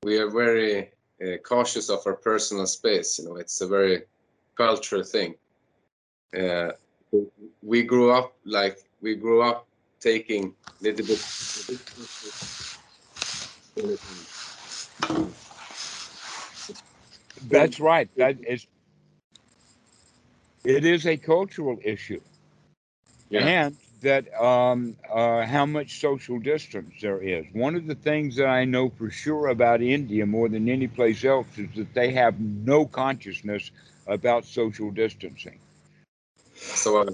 [0.02, 0.90] we are very
[1.22, 3.18] uh, cautious of our personal space.
[3.18, 4.02] You know, it's a very
[4.56, 5.34] cultural thing.
[6.36, 6.72] Uh,
[7.62, 9.66] we grew up like we grew up
[10.00, 11.24] taking little bit.
[13.76, 15.34] Little bit
[17.42, 18.08] that's right.
[18.16, 18.66] That is.
[20.64, 22.20] It is a cultural issue,
[23.30, 23.46] yeah.
[23.46, 27.46] and that um, uh, how much social distance there is.
[27.52, 31.24] One of the things that I know for sure about India more than any place
[31.24, 33.70] else is that they have no consciousness
[34.06, 35.58] about social distancing.
[36.54, 37.10] So uh,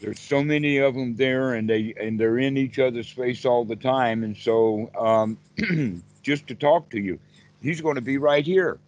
[0.00, 3.64] there's so many of them there, and they and they're in each other's face all
[3.64, 4.24] the time.
[4.24, 7.18] And so, um, just to talk to you,
[7.62, 8.78] he's going to be right here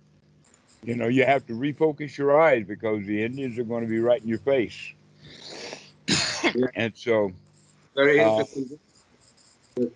[0.85, 4.01] you know, you have to refocus your eyes because the Indians are going to be
[4.01, 4.93] right in your face.
[6.75, 7.33] and so,
[7.95, 8.79] very uh, interesting.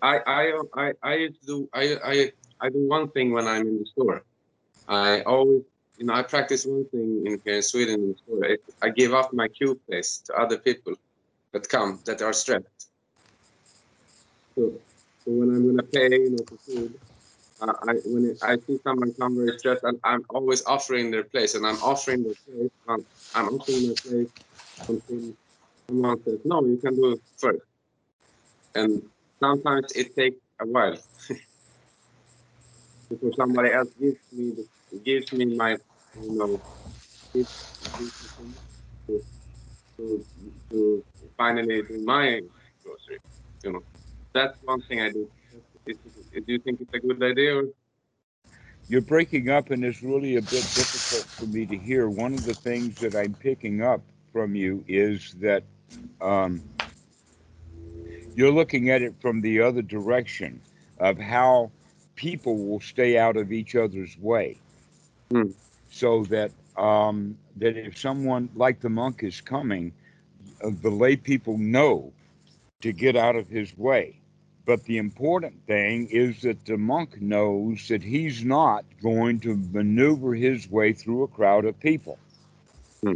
[0.02, 3.86] I, I, I, I do, I, I, I do one thing when I'm in the
[3.86, 4.24] store.
[4.88, 5.62] I always,
[5.98, 8.56] you know, I practice one thing in here in Sweden in the store.
[8.82, 10.94] I give up my queue place to other people
[11.52, 12.90] that come that are stressed.
[14.56, 14.72] So,
[15.24, 16.94] so when I'm gonna pay, you know, for food,
[17.60, 21.54] uh, I, when I see someone come very stressed, and I'm always offering their place,
[21.54, 22.70] and I'm offering their place.
[22.88, 24.28] Um, I'm offering their place
[24.88, 25.34] until
[25.88, 27.62] someone says, "No, you can do it first.
[28.74, 29.02] And
[29.40, 30.96] sometimes it takes a while
[33.10, 35.76] before somebody else gives me the, gives me my,
[36.14, 36.60] you know,
[37.34, 39.24] to,
[39.98, 40.24] to,
[40.70, 41.04] to
[41.36, 42.40] finally do my
[42.84, 43.18] grocery.
[43.64, 43.80] You know,
[44.32, 45.28] that's one thing I do
[45.94, 47.56] do you think it's a good idea?
[47.56, 47.64] Or?
[48.88, 52.08] You're breaking up, and it's really a bit difficult for me to hear.
[52.08, 54.00] One of the things that I'm picking up
[54.32, 55.64] from you is that
[56.20, 56.62] um,
[58.34, 60.60] you're looking at it from the other direction
[60.98, 61.70] of how
[62.14, 64.58] people will stay out of each other's way,
[65.30, 65.50] hmm.
[65.90, 69.92] so that um, that if someone like the monk is coming,
[70.64, 72.12] uh, the lay people know
[72.80, 74.18] to get out of his way
[74.68, 80.34] but the important thing is that the monk knows that he's not going to maneuver
[80.34, 82.18] his way through a crowd of people.
[83.02, 83.14] Hmm.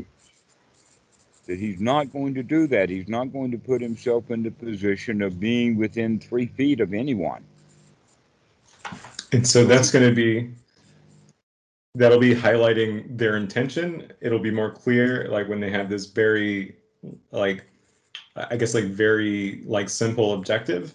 [1.46, 2.88] That he's not going to do that.
[2.88, 6.94] He's not going to put himself in the position of being within three feet of
[6.94, 7.44] anyone.
[9.32, 10.48] And so that's going to be
[11.96, 14.10] that'll be highlighting their intention.
[14.22, 16.76] It'll be more clear, like when they have this very,
[17.30, 17.66] like,
[18.36, 20.94] I guess, like very like simple objective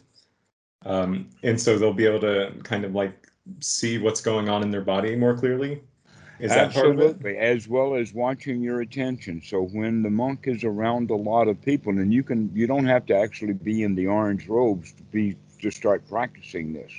[0.85, 3.27] um, and so they'll be able to kind of like
[3.59, 5.81] see what's going on in their body more clearly.
[6.39, 9.41] Is that Absolutely, as well as watching your attention.
[9.43, 12.85] So when the monk is around a lot of people, and you can, you don't
[12.85, 16.91] have to actually be in the orange robes to be to start practicing this,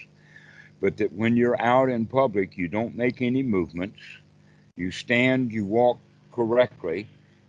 [0.81, 4.01] but that when you're out in public, you don't make any movements.
[4.75, 6.01] You stand, you walk
[6.33, 7.07] correctly,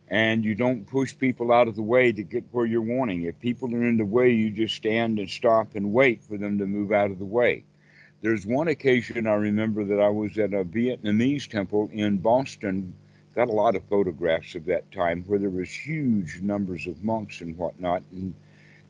[0.10, 3.24] and you don't push people out of the way to get where you're wanting.
[3.24, 6.58] If people are in the way, you just stand and stop and wait for them
[6.58, 7.64] to move out of the way.
[8.22, 12.94] There's one occasion I remember that I was at a Vietnamese temple in Boston
[13.36, 17.40] got a lot of photographs of that time where there was huge numbers of monks
[17.40, 18.04] and whatnot.
[18.12, 18.34] And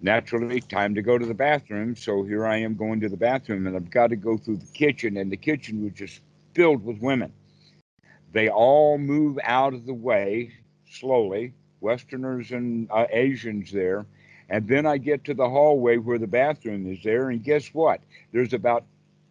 [0.01, 1.95] naturally, time to go to the bathroom.
[1.95, 4.73] So here I am going to the bathroom, and I've got to go through the
[4.73, 6.21] kitchen, and the kitchen was just
[6.55, 7.31] filled with women.
[8.31, 10.51] They all move out of the way
[10.89, 14.05] slowly, Westerners and uh, Asians there.
[14.49, 18.01] And then I get to the hallway where the bathroom is there, and guess what?
[18.31, 18.83] There's about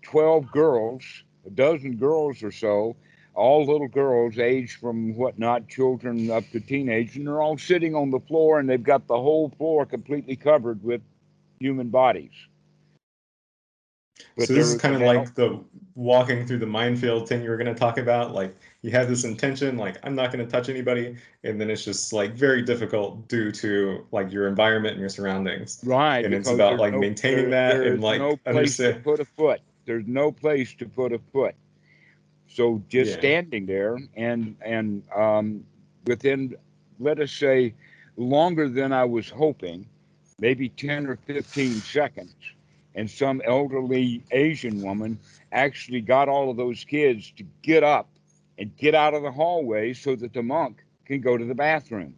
[0.02, 1.02] 12 girls,
[1.44, 2.94] a dozen girls or so,
[3.34, 8.11] all little girls, aged from whatnot, children up to teenage, and they're all sitting on
[8.11, 11.00] the floor, and they've got the whole floor completely covered with
[11.59, 12.32] human bodies.
[14.36, 15.62] But so this is kind of like the
[15.94, 18.32] walking through the minefield thing you were going to talk about.
[18.32, 21.84] Like you have this intention, like I'm not going to touch anybody, and then it's
[21.84, 25.80] just like very difficult due to like your environment and your surroundings.
[25.84, 26.24] Right.
[26.24, 28.94] And it's about like no, maintaining there, that and like no place understand.
[28.94, 29.60] to put a foot.
[29.86, 31.54] There's no place to put a foot.
[32.46, 33.18] So just yeah.
[33.18, 35.64] standing there and and um,
[36.06, 36.54] within
[37.00, 37.74] let us say
[38.16, 39.86] longer than I was hoping,
[40.40, 42.34] maybe 10 or 15 seconds
[42.95, 45.18] and some elderly Asian woman
[45.53, 48.09] actually got all of those kids to get up
[48.59, 52.14] and get out of the hallway so that the monk can go to the bathroom.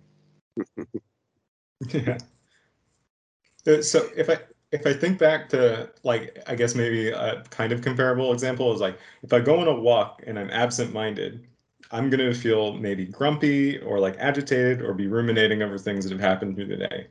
[1.93, 2.19] yeah.
[3.67, 4.39] Uh, so if I
[4.73, 8.81] if I think back to like I guess maybe a kind of comparable example is
[8.81, 11.47] like if I go on a walk and I'm absent-minded,
[11.91, 16.21] I'm gonna feel maybe grumpy or like agitated or be ruminating over things that have
[16.21, 17.07] happened through the day.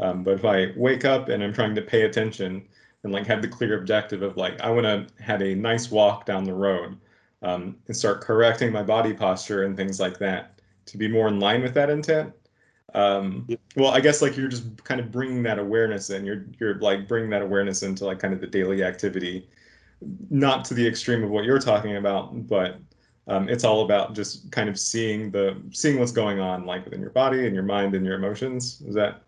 [0.00, 2.66] Um, but if I wake up and I'm trying to pay attention,
[3.04, 6.26] and like have the clear objective of like I want to have a nice walk
[6.26, 6.98] down the road
[7.42, 11.38] um, and start correcting my body posture and things like that to be more in
[11.38, 12.32] line with that intent.
[12.94, 13.46] Um,
[13.76, 16.24] well, I guess like you're just kind of bringing that awareness in.
[16.24, 19.48] You're you're like bringing that awareness into like kind of the daily activity,
[20.30, 22.78] not to the extreme of what you're talking about, but
[23.26, 27.00] um, it's all about just kind of seeing the seeing what's going on like within
[27.00, 28.80] your body and your mind and your emotions.
[28.86, 29.22] Is that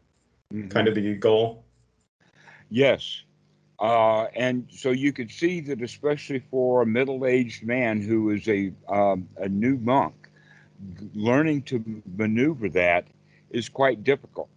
[0.52, 0.68] mm-hmm.
[0.68, 1.64] kind of the goal?
[2.70, 3.22] Yes,
[3.78, 8.48] uh, and so you could see that, especially for a middle aged man who is
[8.48, 10.28] a, um, a new monk,
[11.14, 13.06] learning to maneuver that
[13.50, 14.48] is quite difficult.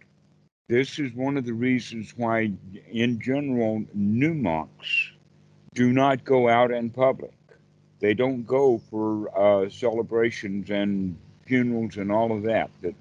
[0.68, 2.52] This is one of the reasons why,
[2.90, 5.10] in general, new monks
[5.74, 7.32] do not go out in public.
[7.98, 12.70] They don't go for uh, celebrations and funerals and all of that.
[12.80, 12.94] That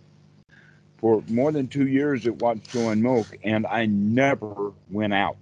[0.97, 5.37] for more than two years at Wat Suan Mokkh, and I never went out.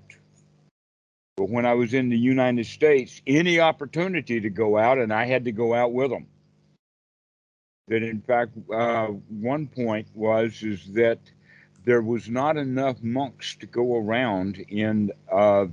[1.37, 5.25] But when I was in the United States, any opportunity to go out, and I
[5.25, 6.25] had to go out with them.
[7.89, 11.19] That in fact, uh, one point was is that
[11.85, 15.67] there was not enough monks to go around in uh,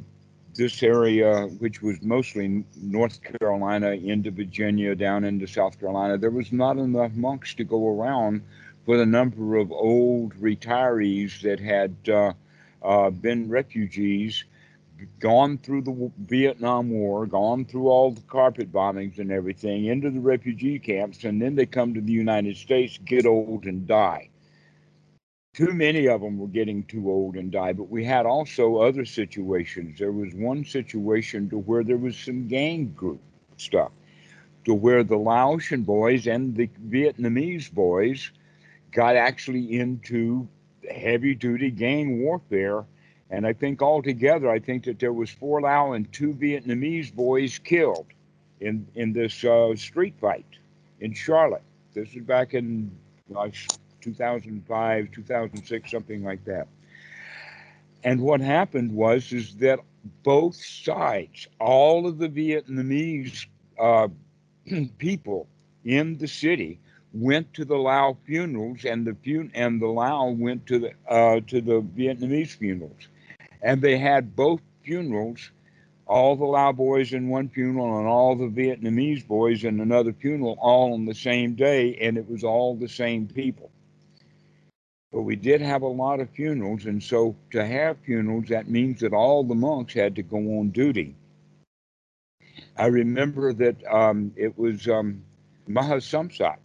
[0.55, 6.19] this area, which was mostly North Carolina into Virginia, down into South Carolina.
[6.19, 8.43] There was not enough monks to go around
[8.85, 12.35] for the number of old retirees that had uh,
[12.83, 14.45] uh been refugees
[15.21, 20.21] gone through the Vietnam War, gone through all the carpet bombings and everything, into the
[20.21, 24.29] refugee camps, and then they come to the United States, get old, and die.
[25.55, 29.05] Too many of them were getting too old and die, but we had also other
[29.05, 29.99] situations.
[29.99, 33.21] There was one situation to where there was some gang group
[33.57, 33.93] stuff,
[34.65, 38.33] to where the Laotian boys and the Vietnamese boys
[38.91, 40.49] got actually into
[40.91, 42.85] heavy duty gang warfare
[43.31, 47.59] and I think altogether, I think that there was four Lao and two Vietnamese boys
[47.59, 48.07] killed
[48.61, 50.47] in in this uh, street fight
[51.01, 51.63] in Charlotte.
[51.95, 52.91] This is back in
[53.33, 53.69] gosh,
[54.03, 56.69] 2005, 2006, something like that.
[58.03, 59.81] And what happened was is that
[60.23, 63.47] both sides, all of the Vietnamese
[63.81, 64.09] uh,
[64.99, 65.49] people
[65.85, 66.79] in the city,
[67.15, 71.41] went to the Lao funerals, and the fun- and the Lao went to the uh,
[71.47, 73.09] to the Vietnamese funerals
[73.65, 75.51] and they had both funerals
[76.07, 80.59] all the Lao boys in one funeral and all the Vietnamese boys in another funeral
[80.61, 83.71] all on the same day, and it was all the same people.
[85.11, 89.01] But we did have a lot of funerals, and so to have funerals, that means
[89.01, 91.15] that all the monks had to go on duty.
[92.77, 95.23] I remember that um, it was um,
[95.69, 96.59] Mahasamsak,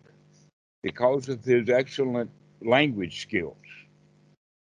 [0.84, 2.30] because of his excellent
[2.62, 3.56] language skills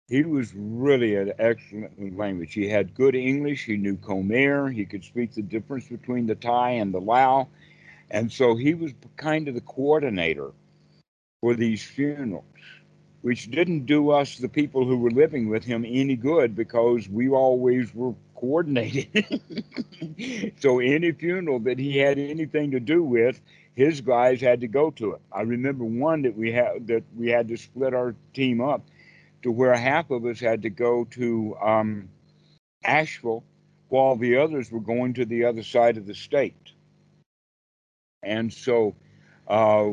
[0.09, 2.55] he was really an excellent language.
[2.55, 3.67] He had good English.
[3.67, 4.73] He knew Khmer.
[4.73, 7.49] He could speak the difference between the Thai and the Lao.
[8.11, 10.53] And so he was kind of the coordinator
[11.43, 12.45] for these funerals,
[13.21, 17.29] which didn't do us, the people who were living with him, any good because we
[17.29, 19.09] always were coordinated.
[20.59, 23.43] so any funeral that he had anything to do with,
[23.75, 25.21] his guys had to go to it.
[25.31, 28.83] I remember one that we had that we had to split our team up
[29.43, 32.09] to where half of us had to go to um,
[32.85, 33.45] Asheville
[33.89, 36.73] while the others were going to the other side of the state.
[38.23, 38.95] And so
[39.47, 39.91] uh,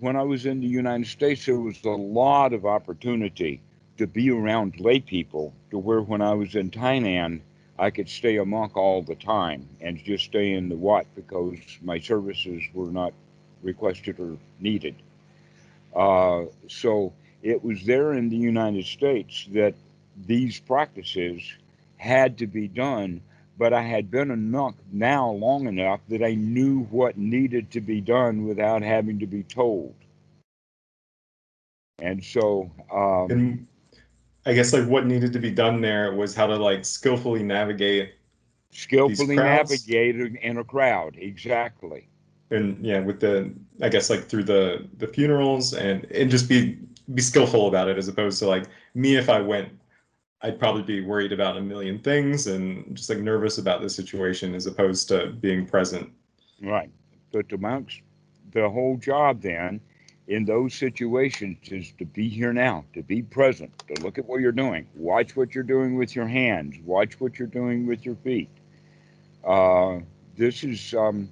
[0.00, 3.60] when I was in the United States, there was a lot of opportunity
[3.98, 7.40] to be around lay people to where when I was in Thailand,
[7.78, 11.58] I could stay a monk all the time and just stay in the Wat because
[11.82, 13.12] my services were not
[13.62, 14.96] requested or needed.
[15.94, 17.12] Uh, so
[17.46, 19.74] it was there in the United States that
[20.26, 21.42] these practices
[21.96, 23.20] had to be done,
[23.56, 27.80] but I had been a monk now long enough that I knew what needed to
[27.80, 29.94] be done without having to be told.
[32.00, 33.66] And so, um, and
[34.44, 38.12] I guess like what needed to be done there was how to like skillfully navigate
[38.72, 42.08] skillfully navigate in a crowd exactly
[42.50, 46.76] and yeah with the i guess like through the the funerals and and just be
[47.14, 49.68] be skillful about it as opposed to like me if i went
[50.42, 54.54] i'd probably be worried about a million things and just like nervous about the situation
[54.54, 56.10] as opposed to being present.
[56.60, 56.90] Right.
[57.32, 58.00] But the monks
[58.56, 59.80] the whole job then
[60.28, 64.40] in those situations is to be here now, to be present, to look at what
[64.40, 68.16] you're doing, watch what you're doing with your hands, watch what you're doing with your
[68.16, 68.50] feet.
[69.44, 70.00] Uh,
[70.36, 71.28] this is um,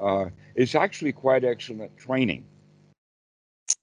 [0.00, 0.26] uh,
[0.56, 2.44] it's actually quite excellent training,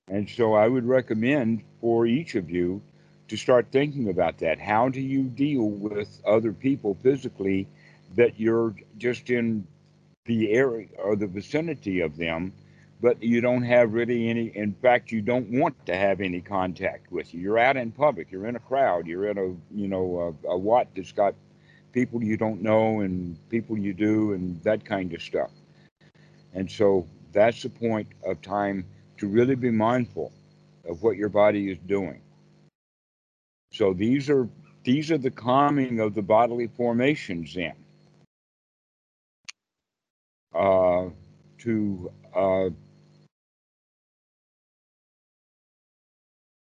[0.07, 2.81] and so I would recommend for each of you
[3.27, 4.59] to start thinking about that.
[4.59, 7.67] How do you deal with other people physically
[8.15, 9.65] that you're just in
[10.25, 12.53] the area or the vicinity of them?
[13.03, 17.11] but you don't have really any in fact you don't want to have any contact
[17.11, 20.35] with you you're out in public you're in a crowd you're in a you know
[20.45, 21.35] a, a Wat that's got
[21.91, 25.51] people you don't know and people you do and that kind of stuff
[26.53, 28.85] and so that's the point of time
[29.17, 30.31] to really be mindful
[30.87, 32.21] of what your body is doing
[33.71, 34.47] so these are
[34.83, 37.73] these are the calming of the bodily formations in
[40.53, 41.09] uh,
[41.57, 42.69] to uh,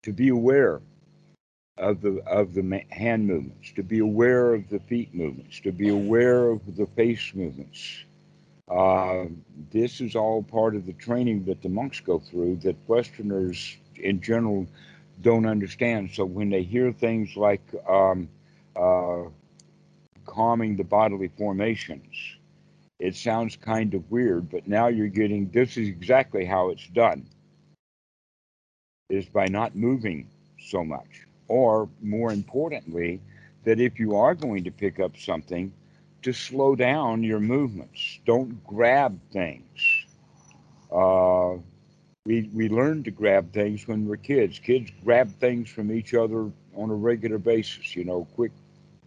[0.04, 0.82] to be aware
[1.78, 5.90] of the of the hand movements, to be aware of the feet movements, to be
[5.90, 8.06] aware of the face movements.
[8.70, 9.26] Uh,
[9.72, 14.22] this is all part of the training that the monks go through that Westerners in
[14.22, 14.68] general
[15.22, 16.10] don't understand.
[16.12, 18.28] So when they hear things like um,
[18.76, 19.24] uh,
[20.26, 22.16] calming the bodily formations,
[23.00, 27.28] it sounds kind of weird, but now you're getting this is exactly how it's done
[29.10, 30.28] is by not moving
[30.60, 31.28] so much.
[31.48, 33.22] Or more importantly,
[33.64, 35.72] that if you are going to pick up something,
[36.26, 38.20] to slow down your movements.
[38.26, 40.06] Don't grab things.
[40.92, 41.58] Uh,
[42.26, 44.58] we, we learn to grab things when we're kids.
[44.58, 48.52] Kids grab things from each other on a regular basis, you know, quick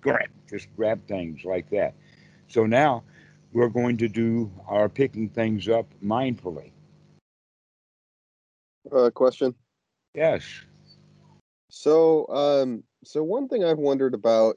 [0.01, 1.95] grab, just grab things like that.
[2.47, 3.03] So now
[3.53, 6.71] we're going to do our picking things up mindfully.
[8.93, 9.57] Uh, question.
[10.15, 10.45] Yes.
[11.69, 14.57] So, um, so one thing I've wondered about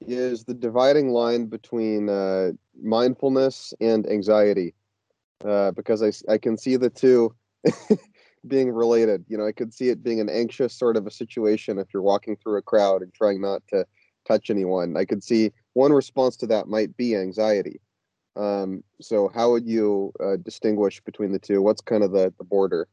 [0.00, 4.74] is the dividing line between uh, mindfulness and anxiety,
[5.44, 7.34] uh, because I I can see the two
[8.46, 9.24] being related.
[9.28, 12.02] You know, I could see it being an anxious sort of a situation if you're
[12.02, 13.86] walking through a crowd and trying not to
[14.26, 14.96] touch anyone.
[14.96, 17.80] I could see one response to that might be anxiety.
[18.36, 21.60] Um, so, how would you uh, distinguish between the two?
[21.60, 22.88] What's kind of the, the border?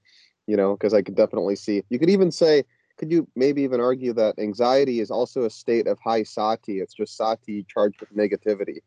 [0.47, 1.84] you know, because I could definitely see.
[1.89, 2.64] You could even say,
[2.98, 6.80] could you maybe even argue that anxiety is also a state of high sati?
[6.80, 8.80] It's just sati charged with negativity.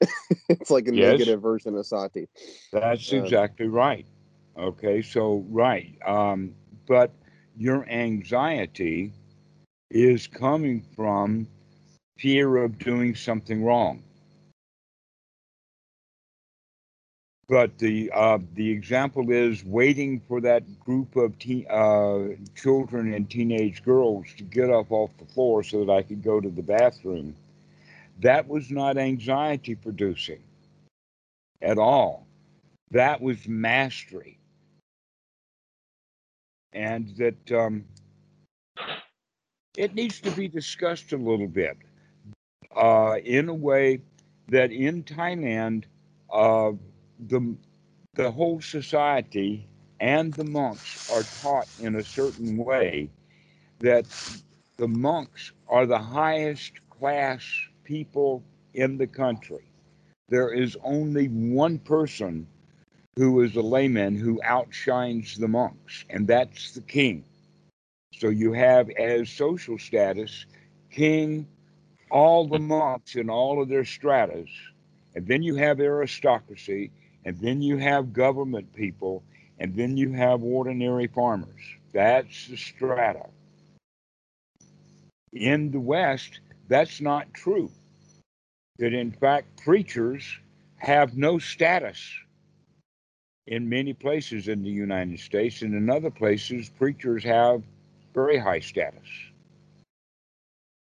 [0.48, 1.12] it's like a yes.
[1.12, 2.28] negative version of sati.
[2.72, 4.06] That's um, exactly right.
[4.56, 5.96] Okay, so right.
[6.06, 6.54] Um,
[6.86, 7.12] but
[7.56, 9.12] your anxiety
[9.90, 11.46] is coming from
[12.18, 14.02] fear of doing something wrong.
[17.48, 23.28] But the uh, the example is waiting for that group of teen, uh, children and
[23.28, 26.62] teenage girls to get up off the floor so that I could go to the
[26.62, 27.36] bathroom.
[28.20, 30.42] That was not anxiety producing
[31.60, 32.26] at all.
[32.92, 34.38] That was mastery,
[36.72, 37.84] and that um,
[39.76, 41.76] it needs to be discussed a little bit
[42.74, 44.00] uh, in a way
[44.48, 45.84] that in Thailand.
[47.28, 47.56] The
[48.14, 49.66] the whole society
[50.00, 53.10] and the monks are taught in a certain way
[53.80, 54.04] that
[54.76, 57.42] the monks are the highest class
[57.84, 58.42] people
[58.74, 59.64] in the country.
[60.28, 62.46] There is only one person
[63.16, 67.24] who is a layman who outshines the monks, and that's the king.
[68.14, 70.46] So you have as social status
[70.90, 71.46] king,
[72.10, 74.48] all the monks in all of their stratas,
[75.14, 76.90] and then you have aristocracy,
[77.24, 79.22] and then you have government people,
[79.58, 81.60] and then you have ordinary farmers.
[81.92, 83.26] That's the strata.
[85.32, 87.70] In the West, that's not true.
[88.78, 90.24] That in fact, preachers
[90.76, 92.00] have no status
[93.46, 97.62] in many places in the United States, and in other places, preachers have
[98.14, 99.08] very high status.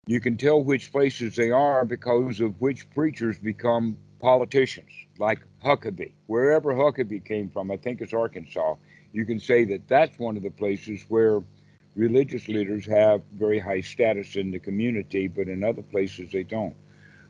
[0.07, 6.13] You can tell which places they are because of which preachers become politicians, like Huckabee.
[6.27, 8.77] Wherever Huckabee came from, I think it's Arkansas,
[9.13, 11.43] you can say that that's one of the places where
[11.95, 16.77] religious leaders have very high status in the community, but in other places they don't.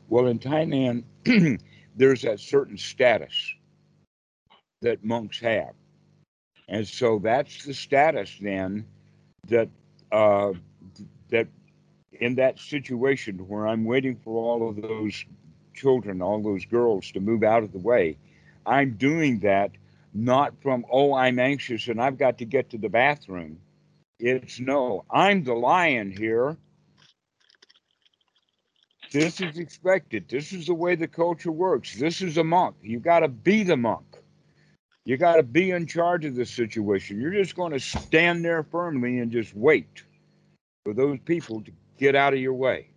[0.07, 1.03] Well, in Thailand,
[1.95, 3.53] there's that certain status
[4.81, 5.73] that monks have.
[6.67, 8.85] And so that's the status then
[9.47, 9.69] that
[10.11, 10.53] uh,
[11.29, 11.47] that
[12.21, 15.25] in that situation where I'm waiting for all of those
[15.73, 18.17] children, all those girls to move out of the way,
[18.65, 19.71] I'm doing that
[20.13, 23.59] not from, oh, I'm anxious and I've got to get to the bathroom.
[24.19, 26.57] It's no, I'm the lion here.
[29.11, 30.29] This is expected.
[30.29, 31.95] This is the way the culture works.
[31.95, 32.75] This is a monk.
[32.81, 34.05] You got to be the monk.
[35.05, 37.19] You got to be in charge of the situation.
[37.19, 40.03] You're just going to stand there firmly and just wait
[40.85, 41.71] for those people to
[42.01, 42.87] get out of your way.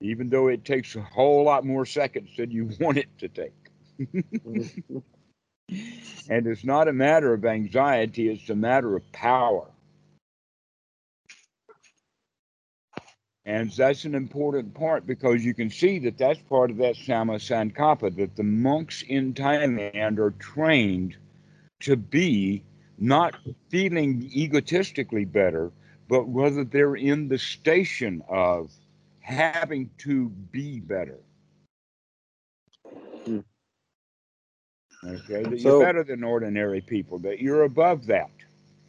[0.00, 3.52] Even though it takes a whole lot more seconds than you want it to take.
[6.28, 9.66] and it's not a matter of anxiety, it's a matter of power.
[13.44, 17.36] And that's an important part because you can see that that's part of that Samma
[17.38, 21.16] Sankappa, that the monks in Thailand are trained
[21.80, 22.64] to be
[22.98, 23.36] not
[23.68, 25.70] feeling egotistically better,
[26.08, 28.70] but whether they're in the station of
[29.20, 31.18] having to be better.
[33.24, 33.40] Hmm.
[35.04, 38.30] Okay, that so, you're better than ordinary people, that you're above that.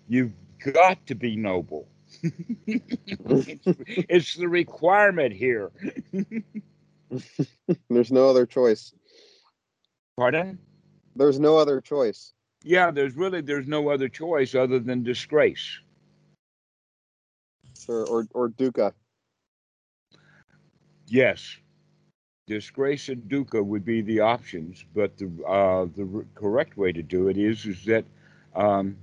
[0.07, 0.33] You've
[0.73, 1.87] got to be noble
[2.21, 5.71] it's, it's the requirement here.
[7.89, 8.93] There's no other choice.
[10.17, 10.59] Pardon?
[11.15, 12.33] There's no other choice.
[12.63, 15.79] Yeah, there's really there's no other choice other than disgrace.
[17.87, 18.93] Sure, or or dukkha.
[21.07, 21.57] Yes,
[22.47, 27.27] disgrace and dukkha would be the options, but the uh, the correct way to do
[27.29, 28.05] it is is that.
[28.55, 28.97] Um,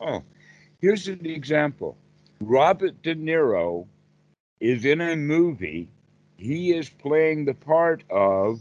[0.00, 0.22] oh,
[0.78, 1.96] here's an example.
[2.40, 3.86] Robert De Niro
[4.60, 5.88] is in a movie.
[6.36, 8.60] He is playing the part of,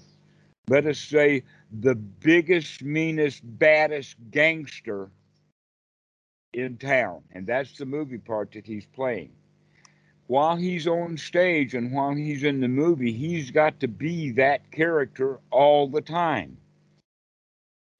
[0.70, 1.44] let us say,
[1.82, 5.10] the biggest, meanest, baddest gangster
[6.54, 7.22] in town.
[7.32, 9.32] And that's the movie part that he's playing.
[10.28, 14.72] While he's on stage and while he's in the movie, he's got to be that
[14.72, 16.58] character all the time.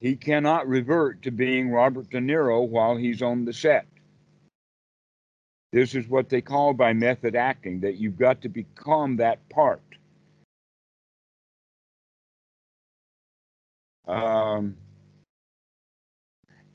[0.00, 3.86] He cannot revert to being Robert De Niro while he's on the set.
[5.72, 9.82] This is what they call by method acting, that you've got to become that part.
[14.06, 14.76] Um,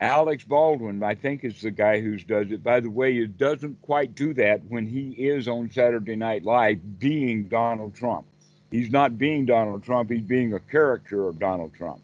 [0.01, 2.63] Alex Baldwin, I think, is the guy who does it.
[2.63, 6.99] By the way, it doesn't quite do that when he is on Saturday Night Live
[6.99, 8.25] being Donald Trump.
[8.71, 12.01] He's not being Donald Trump, he's being a character of Donald Trump.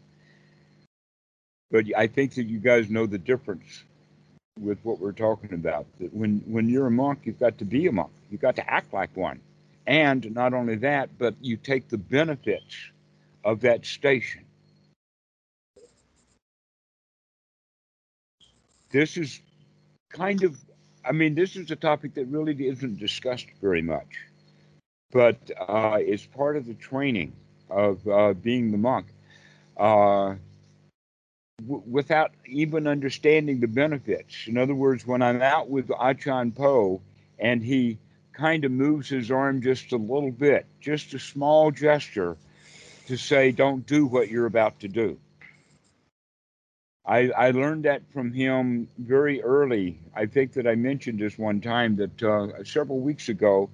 [1.72, 3.82] But I think that you guys know the difference
[4.60, 5.86] with what we're talking about.
[5.98, 8.12] That when when you're a monk, you've got to be a monk.
[8.30, 9.40] You've got to act like one,
[9.86, 12.76] and not only that, but you take the benefits
[13.44, 14.44] of that station.
[18.90, 19.40] This is
[20.10, 20.56] kind of,
[21.04, 24.26] I mean, this is a topic that really isn't discussed very much,
[25.12, 27.34] but uh, it's part of the training
[27.70, 29.06] of uh, being the monk.
[29.76, 30.34] Uh,
[31.66, 34.46] without even understanding the benefits.
[34.46, 37.00] In other words, when I'm out with Achan Po
[37.38, 37.98] and he
[38.32, 42.36] kind of moves his arm just a little bit, just a small gesture
[43.06, 45.18] to say, don't do what you're about to do.
[47.08, 49.98] I, I learned that from him very early.
[50.14, 53.70] I think that I mentioned this one time that uh, several weeks ago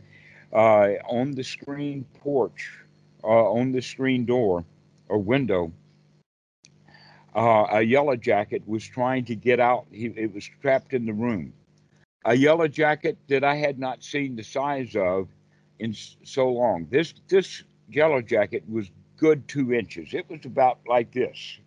[0.52, 2.70] uh, on the screen porch,
[3.24, 4.64] uh, on the screen door
[5.08, 5.72] or window,
[7.34, 9.86] uh, a yellow jacket was trying to get out.
[9.90, 11.52] He it was trapped in the room.
[12.24, 15.28] A yellow jacket that I had not seen the size of
[15.80, 16.86] in so long.
[16.88, 20.14] This this yellow jacket was good two inches.
[20.14, 21.58] It was about like this,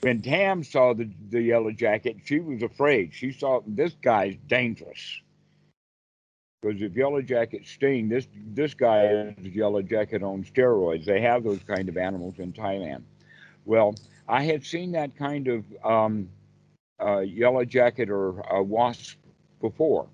[0.00, 3.12] When Tam saw the, the yellow jacket, she was afraid.
[3.14, 5.20] She saw this guy's dangerous.
[6.60, 11.04] Because if yellow jackets sting, this this guy is yellow jacket on steroids.
[11.04, 13.02] They have those kind of animals in Thailand.
[13.64, 13.94] Well,
[14.28, 16.28] I had seen that kind of um,
[17.00, 19.18] uh, yellow jacket or a wasp
[19.60, 20.08] before,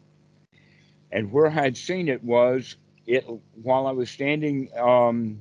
[1.11, 2.77] and where I had seen it was
[3.07, 3.25] it
[3.63, 5.41] while I was standing, um,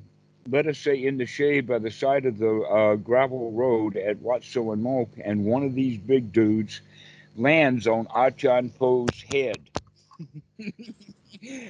[0.49, 4.19] let us say, in the shade by the side of the uh, gravel road at
[4.19, 6.81] Wat Suan Mokkh, and one of these big dudes
[7.35, 9.59] lands on Achan Po's head.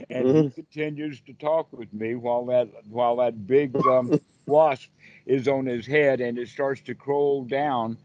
[0.09, 4.89] and he continues to talk with me while that while that big um, wasp
[5.25, 7.97] is on his head and it starts to crawl down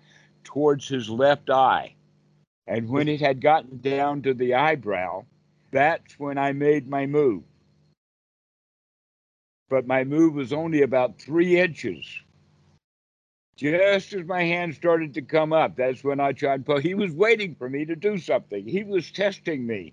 [0.44, 1.94] towards his left eye.
[2.66, 5.24] And when it had gotten down to the eyebrow,
[5.70, 7.42] that's when I made my move.
[9.68, 12.06] But my move was only about three inches.
[13.56, 16.64] Just as my hand started to come up, that's when I tried.
[16.82, 18.66] He was waiting for me to do something.
[18.66, 19.92] He was testing me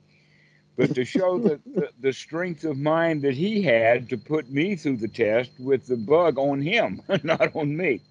[0.76, 4.76] but to show the, the, the, strength of mind that he had to put me
[4.76, 8.01] through the test with the bug on him, not on me.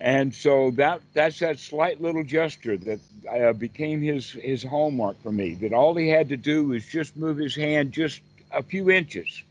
[0.00, 5.32] and so that that's that slight little gesture that uh, became his his hallmark for
[5.32, 5.54] me.
[5.54, 8.20] That all he had to do was just move his hand just
[8.56, 9.42] a few inches.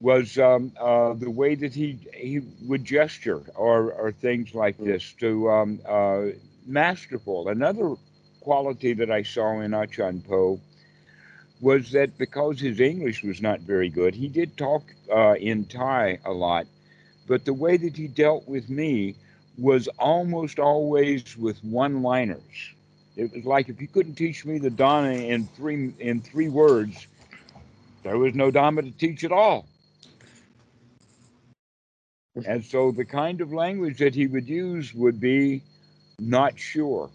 [0.00, 5.12] Was um, uh, the way that he he would gesture or or things like this
[5.14, 6.26] to um, uh,
[6.66, 7.48] masterful.
[7.48, 7.96] Another
[8.40, 10.60] quality that I saw in Achan Po
[11.60, 16.20] was that because his English was not very good, he did talk uh, in Thai
[16.24, 16.66] a lot,
[17.26, 19.16] but the way that he dealt with me
[19.58, 22.74] was almost always with one-liners.
[23.18, 27.08] It was like if you couldn't teach me the Dana in three in three words,
[28.04, 29.66] there was no Dharma to teach at all.
[32.46, 35.62] And so the kind of language that he would use would be
[36.20, 37.10] not sure,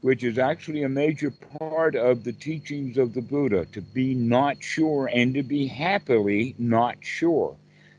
[0.00, 1.30] which is actually a major
[1.60, 6.56] part of the teachings of the Buddha to be not sure and to be happily
[6.58, 7.56] not sure,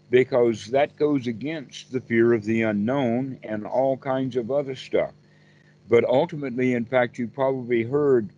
[0.09, 5.13] because that goes against the fear of the unknown and all kinds of other stuff.
[5.87, 8.29] But ultimately, in fact, you probably heard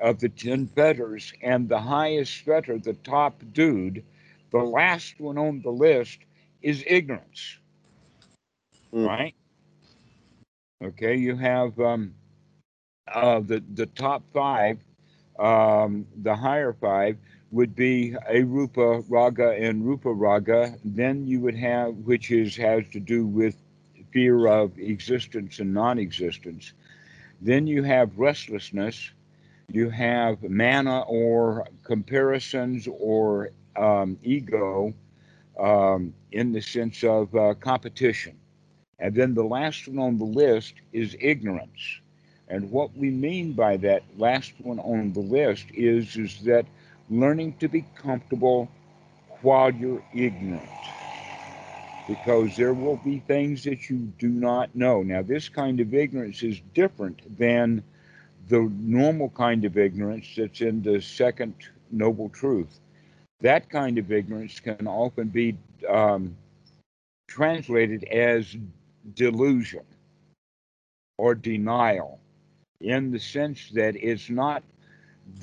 [0.00, 4.04] of the 10 fetters, and the highest fetter, the top dude,
[4.50, 6.18] the last one on the list
[6.62, 7.58] is ignorance.
[8.92, 9.06] Mm.
[9.06, 9.34] Right?
[10.84, 12.14] Okay, you have um,
[13.12, 14.78] uh, the the top five,
[15.38, 17.16] um, the higher five
[17.50, 20.74] would be Arupa Raga and Rupa Raga.
[20.84, 23.56] Then you would have, which is has to do with
[24.12, 26.72] fear of existence and non-existence.
[27.40, 29.10] Then you have restlessness.
[29.70, 34.94] You have mana or comparisons or um, ego
[35.58, 38.38] um, in the sense of uh, competition.
[38.98, 42.00] And then the last one on the list is ignorance.
[42.48, 46.66] And what we mean by that last one on the list is, is that
[47.10, 48.68] learning to be comfortable
[49.42, 50.68] while you're ignorant.
[52.06, 55.02] Because there will be things that you do not know.
[55.02, 57.82] Now, this kind of ignorance is different than
[58.48, 61.54] the normal kind of ignorance that's in the second
[61.90, 62.80] noble truth.
[63.40, 65.56] That kind of ignorance can often be
[65.88, 66.36] um,
[67.28, 68.56] translated as
[69.14, 69.82] delusion
[71.18, 72.20] or denial
[72.80, 74.62] in the sense that it's not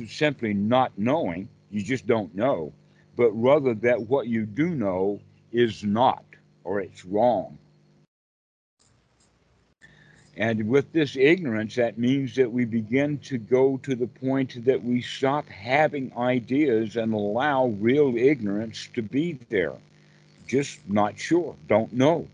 [0.07, 2.71] simply not knowing, you just don't know,
[3.15, 5.19] but rather that what you do know
[5.51, 6.23] is not
[6.63, 7.57] or it's wrong.
[10.35, 14.83] And with this ignorance, that means that we begin to go to the point that
[14.83, 19.75] we stop having ideas and allow real ignorance to be there.
[20.47, 22.27] Just not sure, don't know.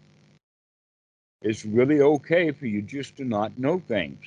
[1.41, 4.19] It's really okay for you just to not know things.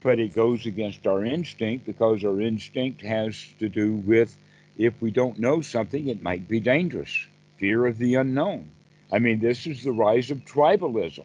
[0.00, 4.34] But it goes against our instinct because our instinct has to do with
[4.76, 7.26] if we don't know something, it might be dangerous.
[7.64, 8.70] Fear of the unknown.
[9.10, 11.24] I mean, this is the rise of tribalism.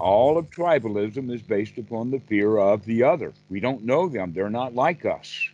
[0.00, 3.32] All of tribalism is based upon the fear of the other.
[3.48, 5.50] We don't know them, they're not like us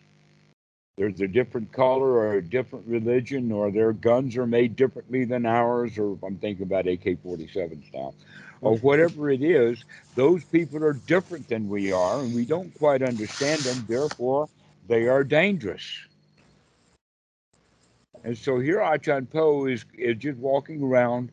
[0.99, 5.47] there's a different color or a different religion or their guns are made differently than
[5.47, 8.13] ours or i'm thinking about ak-47s now
[8.61, 9.85] or whatever it is
[10.17, 14.49] those people are different than we are and we don't quite understand them therefore
[14.89, 15.85] they are dangerous
[18.25, 21.31] and so here achan po is, is just walking around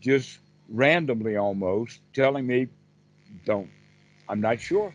[0.00, 2.68] just randomly almost telling me
[3.44, 3.70] don't
[4.28, 4.94] i'm not sure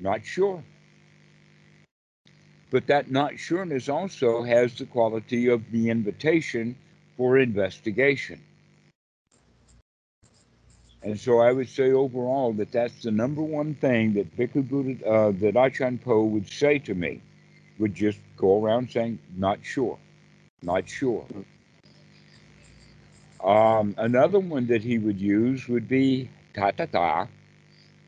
[0.00, 0.62] not sure
[2.70, 6.76] But that not sureness also has the quality of the invitation
[7.16, 8.40] for investigation.
[11.02, 15.06] And so I would say overall that that's the number one thing that Bhikkhu Buddha,
[15.06, 17.22] uh, that Achan Po would say to me,
[17.78, 19.98] would just go around saying, not sure,
[20.62, 21.26] not sure.
[23.42, 27.26] Um, another one that he would use would be ta ta ta,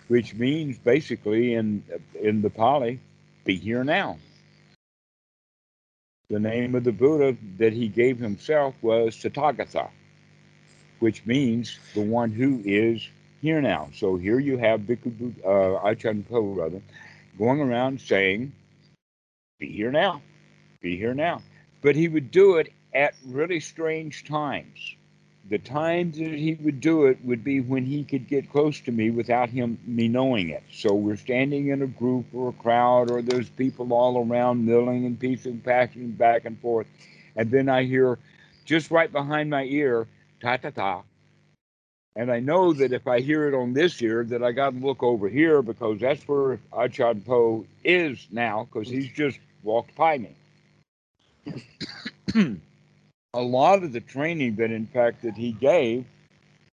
[0.09, 1.83] which means basically in
[2.21, 3.01] in the Pali,
[3.45, 4.19] be here now.
[6.29, 9.91] The name of the Buddha that he gave himself was Tathagata
[11.03, 13.09] which means the one who is
[13.41, 13.89] here now.
[13.93, 16.81] So here you have Bhikkhu uh, Achan Po, rather,
[17.37, 18.53] going around saying,
[19.59, 20.23] Be here now,
[20.81, 21.43] be here now.
[21.83, 24.95] But he would do it at really strange times.
[25.51, 28.93] The times that he would do it would be when he could get close to
[28.93, 30.63] me without him me knowing it.
[30.71, 35.05] So we're standing in a group or a crowd, or there's people all around milling
[35.05, 36.87] and piecing, passing back and forth,
[37.35, 38.19] and then I hear
[38.65, 40.07] just right behind my ear
[40.41, 41.03] ta ta ta.
[42.15, 44.79] And I know that if I hear it on this ear, that I got to
[44.79, 50.19] look over here because that's where Achan Po is now, because he's just walked by
[50.19, 50.37] me.
[53.35, 56.05] A lot of the training that, in fact, that he gave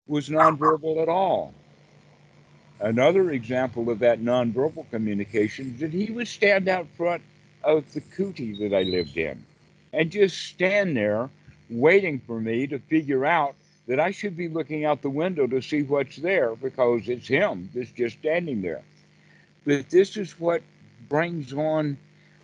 [0.07, 1.53] was nonverbal at all.
[2.80, 7.24] Another example of that nonverbal communication is that he would stand out front
[7.63, 9.43] of the kuti that I lived in
[9.93, 11.30] and just stand there
[11.70, 13.55] waiting for me to figure out
[13.88, 17.70] that I should be looking out the window to see what's there because it's him
[17.74, 18.84] that's just standing there.
[19.65, 20.61] But this is what
[21.09, 21.97] brings on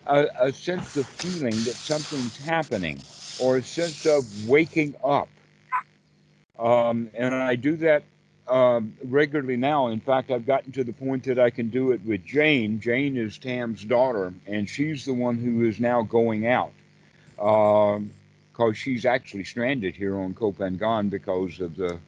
[0.07, 2.99] a, a sense of feeling that something's happening
[3.39, 5.29] or a sense of waking up.
[6.59, 8.03] Um, and I do that
[8.47, 9.87] um, regularly now.
[9.87, 12.79] In fact, I've gotten to the point that I can do it with Jane.
[12.79, 16.73] Jane is Tam's daughter, and she's the one who is now going out.
[17.39, 18.11] Um,
[18.53, 21.99] because she's actually stranded here on Koh Phangan because of the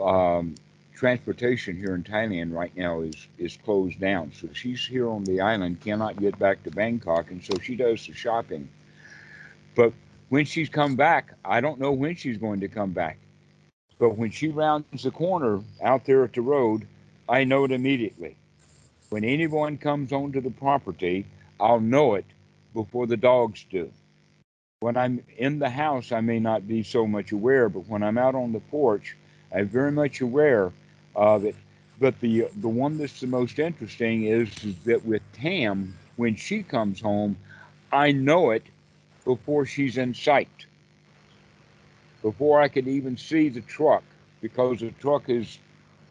[0.00, 0.54] um,
[0.98, 4.32] transportation here in Thailand right now is is closed down.
[4.32, 8.04] So she's here on the island, cannot get back to Bangkok, and so she does
[8.04, 8.68] the shopping.
[9.76, 9.92] But
[10.28, 13.18] when she's come back, I don't know when she's going to come back.
[13.98, 16.86] But when she rounds the corner out there at the road,
[17.28, 18.36] I know it immediately.
[19.10, 21.26] When anyone comes onto the property,
[21.60, 22.26] I'll know it
[22.74, 23.90] before the dogs do
[24.80, 28.16] when I'm in the house, I may not be so much aware, but when I'm
[28.16, 29.16] out on the porch,
[29.52, 30.72] I'm very much aware
[31.18, 31.56] of it.
[32.00, 36.62] But the the one that's the most interesting is, is that with Tam, when she
[36.62, 37.36] comes home,
[37.92, 38.62] I know it
[39.24, 40.48] before she's in sight.
[42.22, 44.04] Before I can even see the truck,
[44.40, 45.58] because the truck is,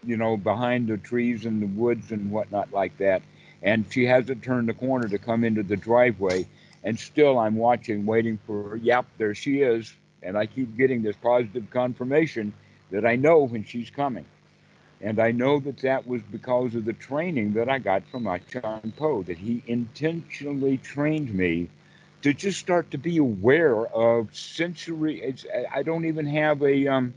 [0.06, 3.22] you know, behind the trees and the woods and whatnot like that.
[3.64, 6.46] And she hasn't turned the corner to come into the driveway
[6.84, 8.76] and still I'm watching, waiting for her.
[8.78, 9.94] Yep, there she is.
[10.24, 12.54] And I keep getting this positive confirmation
[12.92, 14.26] that I know when she's coming.
[15.02, 18.94] And I know that that was because of the training that I got from Achan
[18.98, 21.70] Po, that he intentionally trained me
[22.24, 25.22] to just start to be aware of sensory.
[25.22, 27.14] It's, I don't even have a um,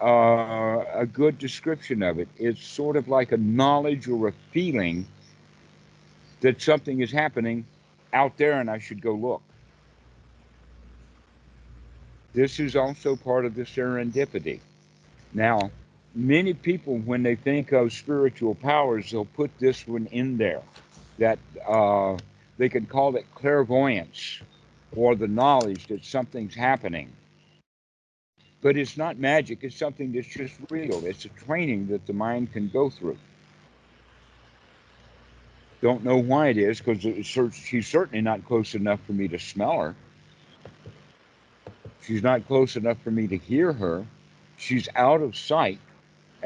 [0.00, 2.28] uh, a good description of it.
[2.38, 5.06] It's sort of like a knowledge or a feeling
[6.40, 7.66] that something is happening
[8.12, 9.42] out there and I should go look.
[12.34, 14.60] This is also part of the serendipity.
[15.32, 15.70] Now,
[16.16, 20.62] many people, when they think of spiritual powers, they'll put this one in there
[21.18, 21.38] that
[21.68, 22.16] uh,
[22.58, 24.40] they can call it clairvoyance
[24.94, 27.12] or the knowledge that something's happening.
[28.62, 31.04] But it's not magic, it's something that's just real.
[31.04, 33.18] It's a training that the mind can go through.
[35.82, 39.80] Don't know why it is because she's certainly not close enough for me to smell
[39.80, 39.94] her.
[42.02, 44.06] She's not close enough for me to hear her.
[44.56, 45.78] She's out of sight,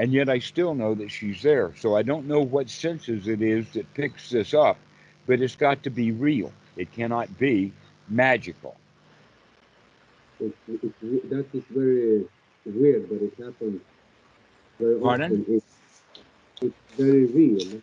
[0.00, 1.74] and yet I still know that she's there.
[1.78, 4.78] So I don't know what senses it is that picks this up,
[5.26, 6.50] but it's got to be real.
[6.78, 7.72] It cannot be
[8.08, 8.76] magical.
[10.40, 12.24] It, it, it, that is very
[12.64, 13.82] weird, but it happens
[14.78, 15.32] very Pardon?
[15.32, 15.62] often.
[16.62, 17.82] it's very real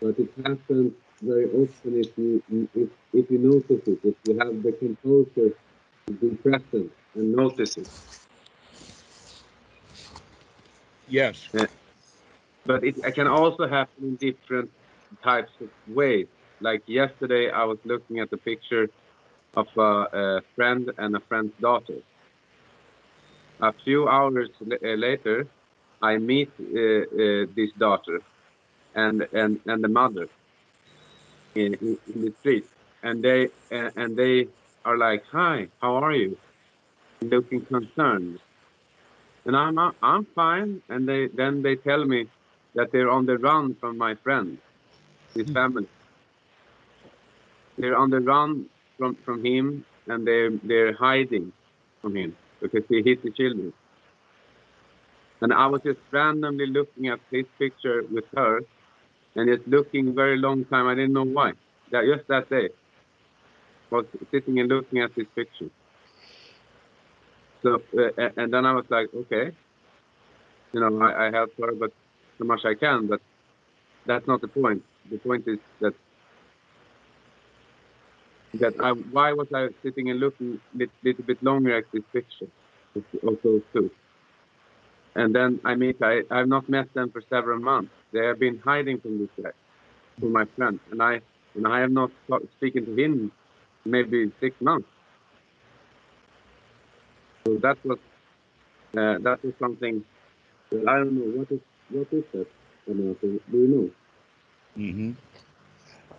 [0.00, 2.42] but it happens very often if you
[2.74, 5.50] if, if you notice it, if you have the composure
[6.06, 7.88] to be present and notice it.
[11.08, 11.48] Yes.
[11.52, 11.66] Yeah.
[12.64, 14.70] But it, can also happen in different
[15.22, 16.26] types of ways.
[16.60, 18.88] Like yesterday, I was looking at the picture
[19.54, 21.98] of a, a friend and a friend's daughter.
[23.60, 25.46] A few hours uh, later,
[26.02, 28.20] I meet uh, uh, this daughter
[28.94, 30.28] and and and the mother
[31.54, 32.66] in, in, in the street
[33.02, 34.48] and they and they
[34.84, 36.36] are like, "Hi, how are you?"
[37.22, 38.38] Looking concerned,
[39.46, 40.82] and I'm I'm fine.
[40.88, 42.26] And they then they tell me
[42.74, 44.58] that they're on the run from my friend,
[45.34, 45.54] his hmm.
[45.54, 45.88] family.
[47.78, 48.66] They're on the run
[48.98, 51.52] from from him, and they're they're hiding
[52.02, 53.72] from him because he hit the children.
[55.40, 58.62] And I was just randomly looking at his picture with her,
[59.36, 60.86] and just looking very long time.
[60.88, 61.52] I didn't know why.
[61.92, 62.70] That just that day,
[63.90, 65.70] was sitting and looking at this picture.
[67.66, 69.52] Uh, and then I was like, okay,
[70.72, 71.92] you know, I, I helped her, but
[72.38, 73.06] so much I can.
[73.06, 73.20] But
[74.06, 74.82] that's not the point.
[75.10, 75.94] The point is that
[78.54, 82.02] that I, why was I sitting and looking a little, little bit longer at this
[82.12, 82.48] picture
[82.94, 83.90] of those two?
[85.14, 87.90] And then I meet, I, I've not met them for several months.
[88.12, 89.50] They have been hiding from this guy,
[90.20, 90.78] from my friend.
[90.90, 91.20] And I,
[91.54, 92.10] and I have not
[92.56, 93.32] speaking to him
[93.84, 94.88] maybe six months.
[97.46, 97.98] So that was,
[98.96, 100.04] uh, that was something
[100.70, 101.38] that I don't know.
[101.38, 102.46] What is, what is that?
[102.86, 103.16] Do
[103.52, 103.90] you know?
[104.76, 105.12] Mm-hmm.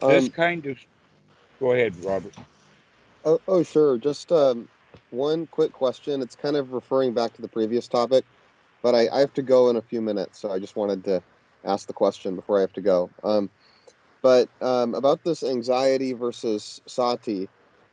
[0.02, 0.78] Um, this kind of,
[1.60, 2.34] go ahead, Robert.
[3.26, 3.98] Oh, oh sure.
[3.98, 4.68] Just um,
[5.12, 6.22] one quick question.
[6.22, 8.24] It's kind of referring back to the previous topic
[8.82, 11.22] but I, I have to go in a few minutes, so I just wanted to
[11.66, 13.10] ask the question before I have to go.
[13.24, 13.50] Um,
[14.22, 17.50] but um, about this anxiety versus sati.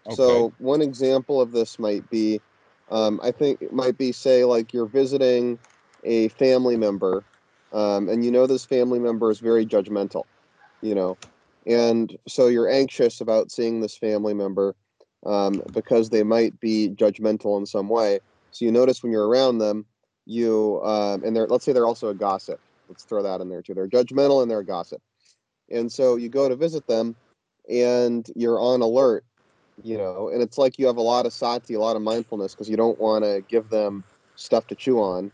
[0.07, 0.15] Okay.
[0.15, 2.41] So one example of this might be,
[2.91, 5.59] um, I think it might be say like you're visiting
[6.05, 7.25] a family member,
[7.73, 10.25] um, and you know this family member is very judgmental,
[10.83, 11.17] you know,
[11.67, 14.75] and so you're anxious about seeing this family member
[15.25, 18.21] um, because they might be judgmental in some way.
[18.51, 19.87] So you notice when you're around them,
[20.27, 22.61] you um, and they're let's say they're also a gossip.
[22.89, 23.75] Let's throw that in there too.
[23.75, 25.01] They're judgmental and they're a gossip.
[25.71, 27.17] And so you go to visit them
[27.69, 29.25] and you're on alert,
[29.83, 32.55] you know, and it's like you have a lot of sati, a lot of mindfulness
[32.55, 34.05] because you don't want to give them
[34.37, 35.33] stuff to chew on,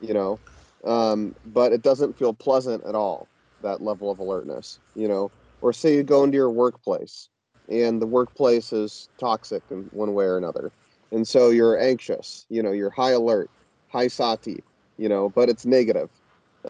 [0.00, 0.38] you know.
[0.84, 3.28] Um, but it doesn't feel pleasant at all,
[3.62, 5.30] that level of alertness, you know.
[5.60, 7.28] Or say you go into your workplace
[7.68, 10.72] and the workplace is toxic in one way or another.
[11.12, 13.50] And so you're anxious, you know, you're high alert
[13.90, 14.62] high sati,
[14.96, 16.10] you know, but it's negative.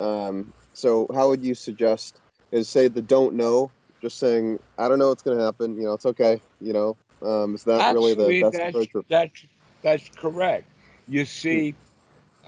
[0.00, 2.20] Um, so how would you suggest
[2.52, 3.70] is say the don't know,
[4.00, 5.76] just saying I don't know what's going to happen.
[5.76, 6.40] You know, it's okay.
[6.60, 9.06] You know, um, is that Actually, really the best that's, approach?
[9.08, 9.46] That's
[9.82, 10.66] that's correct.
[11.08, 11.74] You see,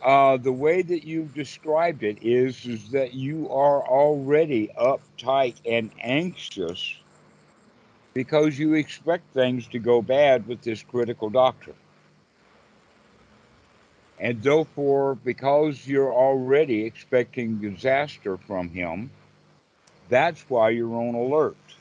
[0.02, 5.90] uh, the way that you've described it is is that you are already uptight and
[6.00, 6.96] anxious
[8.14, 11.74] because you expect things to go bad with this critical doctor.
[14.18, 19.10] And therefore, because you're already expecting disaster from him,
[20.12, 21.76] that's why you're on alert.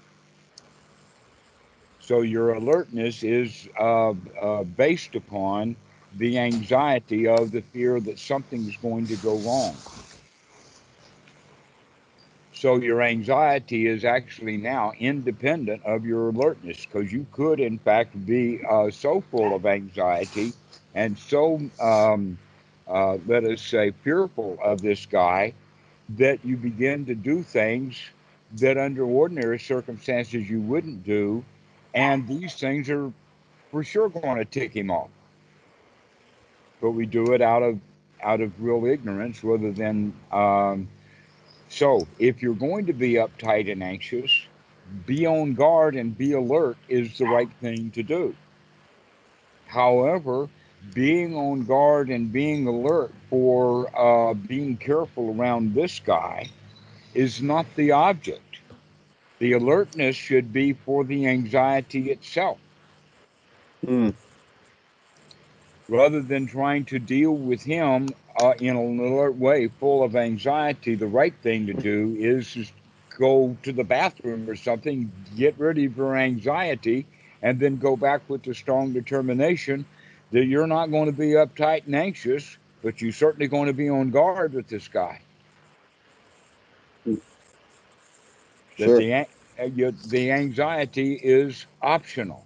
[2.00, 5.78] So your alertness is uh, uh, based upon
[6.14, 9.84] the anxiety of the fear that something's going to go wrong.
[12.54, 18.26] So your anxiety is actually now independent of your alertness because you could, in fact,
[18.26, 20.56] be uh, so full of anxiety
[20.94, 22.40] and so, um,
[22.88, 25.54] uh, let us say, fearful of this guy
[26.10, 28.12] that you begin to do things
[28.58, 31.44] that under ordinary circumstances you wouldn't do.
[31.94, 33.12] And these things are
[33.70, 35.10] for sure going to tick him off.
[36.82, 37.80] But we do it out of
[38.24, 40.88] out of real ignorance rather than um,
[41.70, 44.46] so if you're going to be uptight and anxious
[45.06, 48.36] be on guard and be alert is the right thing to do
[49.68, 50.50] however
[50.94, 56.46] being on guard and being alert for uh, being careful around this guy
[57.14, 58.60] is not the object.
[59.40, 62.60] The alertness should be for the anxiety itself.
[63.86, 64.14] Mm.
[65.90, 68.10] Rather than trying to deal with him
[68.40, 72.72] uh, in an alert way, full of anxiety, the right thing to do is just
[73.18, 77.06] go to the bathroom or something, get rid of your anxiety,
[77.42, 79.86] and then go back with the strong determination
[80.32, 83.90] that you're not going to be uptight and anxious, but you're certainly going to be
[83.90, 85.20] on guard with this guy.
[88.86, 89.00] Sure.
[89.00, 89.28] The,
[89.60, 92.46] uh, the anxiety is optional.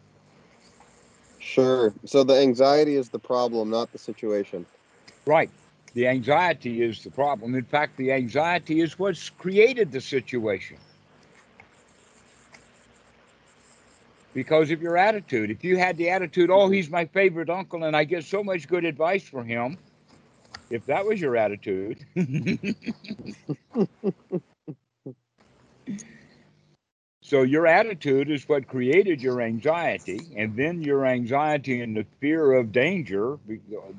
[1.39, 1.93] Sure.
[2.05, 4.65] So the anxiety is the problem, not the situation.
[5.25, 5.49] Right.
[5.93, 7.55] The anxiety is the problem.
[7.55, 10.77] In fact, the anxiety is what's created the situation.
[14.35, 15.49] because of your attitude.
[15.49, 18.67] If you had the attitude, oh, he's my favorite uncle and I get so much
[18.67, 19.77] good advice from him,
[20.69, 22.05] if that was your attitude.
[27.25, 32.53] So your attitude is what created your anxiety, and then your anxiety and the fear
[32.53, 33.39] of danger,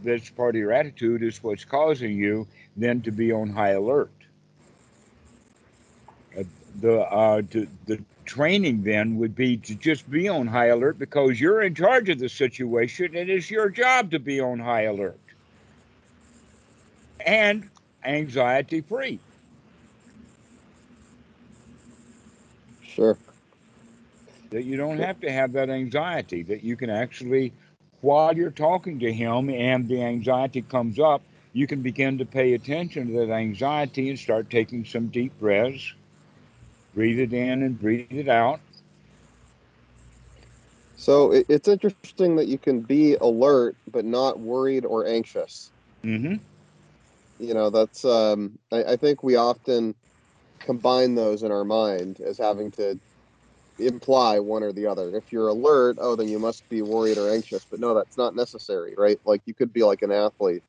[0.00, 2.46] this part of your attitude is what's causing you
[2.76, 4.12] then to be on high alert.
[6.38, 6.44] Uh,
[6.80, 11.40] the uh, to, the training then would be to just be on high alert because
[11.40, 15.18] you're in charge of the situation and it's your job to be on high alert
[17.18, 17.68] and
[18.04, 19.18] anxiety free.
[22.96, 23.18] Sure.
[24.50, 27.52] That you don't have to have that anxiety, that you can actually,
[28.00, 31.20] while you're talking to him and the anxiety comes up,
[31.52, 35.92] you can begin to pay attention to that anxiety and start taking some deep breaths.
[36.94, 38.60] Breathe it in and breathe it out.
[40.96, 45.70] So it's interesting that you can be alert but not worried or anxious.
[46.02, 46.36] Mm-hmm.
[47.40, 49.94] You know, that's um, I, I think we often
[50.60, 52.98] combine those in our mind as having to
[53.78, 55.14] imply one or the other.
[55.16, 57.66] If you're alert, oh, then you must be worried or anxious.
[57.70, 59.18] But no, that's not necessary, right?
[59.24, 60.62] Like you could be like an athlete,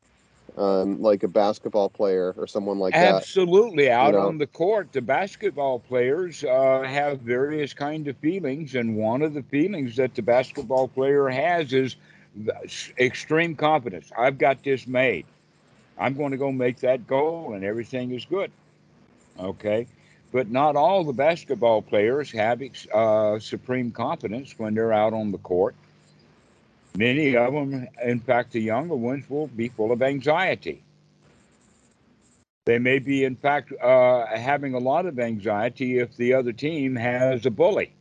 [0.57, 3.85] um, like a basketball player or someone like Absolutely.
[3.85, 3.91] that.
[3.91, 3.91] Absolutely.
[3.91, 4.27] Out you know?
[4.27, 9.33] on the court, the basketball players uh, have various kind of feelings, and one of
[9.33, 11.95] the feelings that the basketball player has is
[12.99, 14.11] extreme confidence.
[14.17, 15.25] I've got this made.
[15.97, 18.51] I'm going to go make that goal, and everything is good.
[19.39, 19.87] Okay.
[20.31, 22.61] But not all the basketball players have
[22.93, 25.75] uh, supreme confidence when they're out on the court.
[26.97, 30.81] Many of them, in fact, the younger ones, will be full of anxiety.
[32.65, 36.95] They may be, in fact, uh, having a lot of anxiety if the other team
[36.95, 37.93] has a bully.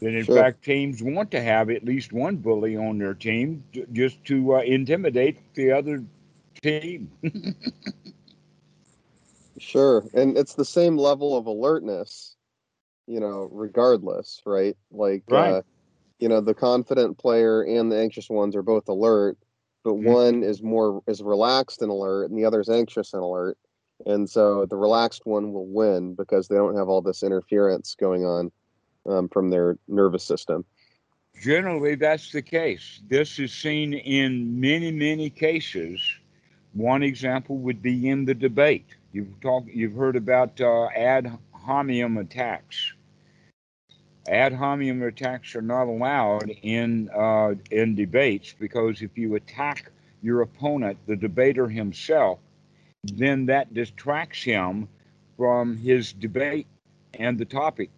[0.00, 0.36] Then, in sure.
[0.36, 4.60] fact, teams want to have at least one bully on their team just to uh,
[4.60, 6.02] intimidate the other
[6.62, 7.10] team.
[9.62, 10.04] Sure.
[10.12, 12.34] And it's the same level of alertness,
[13.06, 14.76] you know, regardless, right?
[14.90, 15.50] Like, right.
[15.50, 15.62] Uh,
[16.18, 19.38] you know, the confident player and the anxious ones are both alert,
[19.82, 20.12] but mm-hmm.
[20.12, 23.56] one is more is relaxed and alert, and the other is anxious and alert.
[24.04, 28.24] And so the relaxed one will win because they don't have all this interference going
[28.24, 28.52] on
[29.06, 30.64] um, from their nervous system.
[31.40, 33.00] Generally, that's the case.
[33.08, 36.00] This is seen in many, many cases.
[36.72, 42.16] One example would be in the debate You've talked, you've heard about uh, ad hominem
[42.16, 42.94] attacks.
[44.26, 49.90] Ad hominem attacks are not allowed in uh, in debates because if you attack
[50.22, 52.38] your opponent, the debater himself,
[53.04, 54.88] then that distracts him
[55.36, 56.66] from his debate
[57.14, 57.90] and the topic.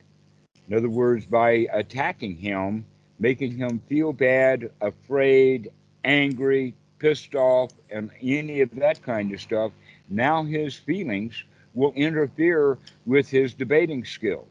[0.69, 2.87] In other words, by attacking him,
[3.19, 5.71] making him feel bad, afraid,
[6.05, 9.73] angry, pissed off, and any of that kind of stuff,
[10.09, 11.45] now his feelings
[11.75, 14.49] will interfere with his debating skills.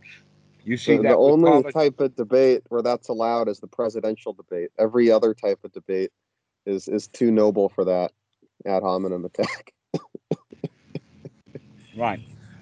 [0.66, 1.74] You see the, that the only politics.
[1.74, 4.70] type of debate where that's allowed is the presidential debate.
[4.80, 6.12] Every other type of debate
[6.66, 8.12] is is too noble for that
[8.66, 9.74] ad hominem attack.
[11.98, 12.22] right.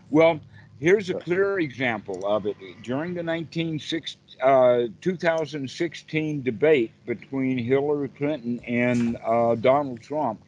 [0.10, 0.40] Well,
[0.80, 2.58] here's a clear example of it.
[2.82, 10.42] During the 1960, uh, 2016 debate between Hillary Clinton and uh, Donald Trump,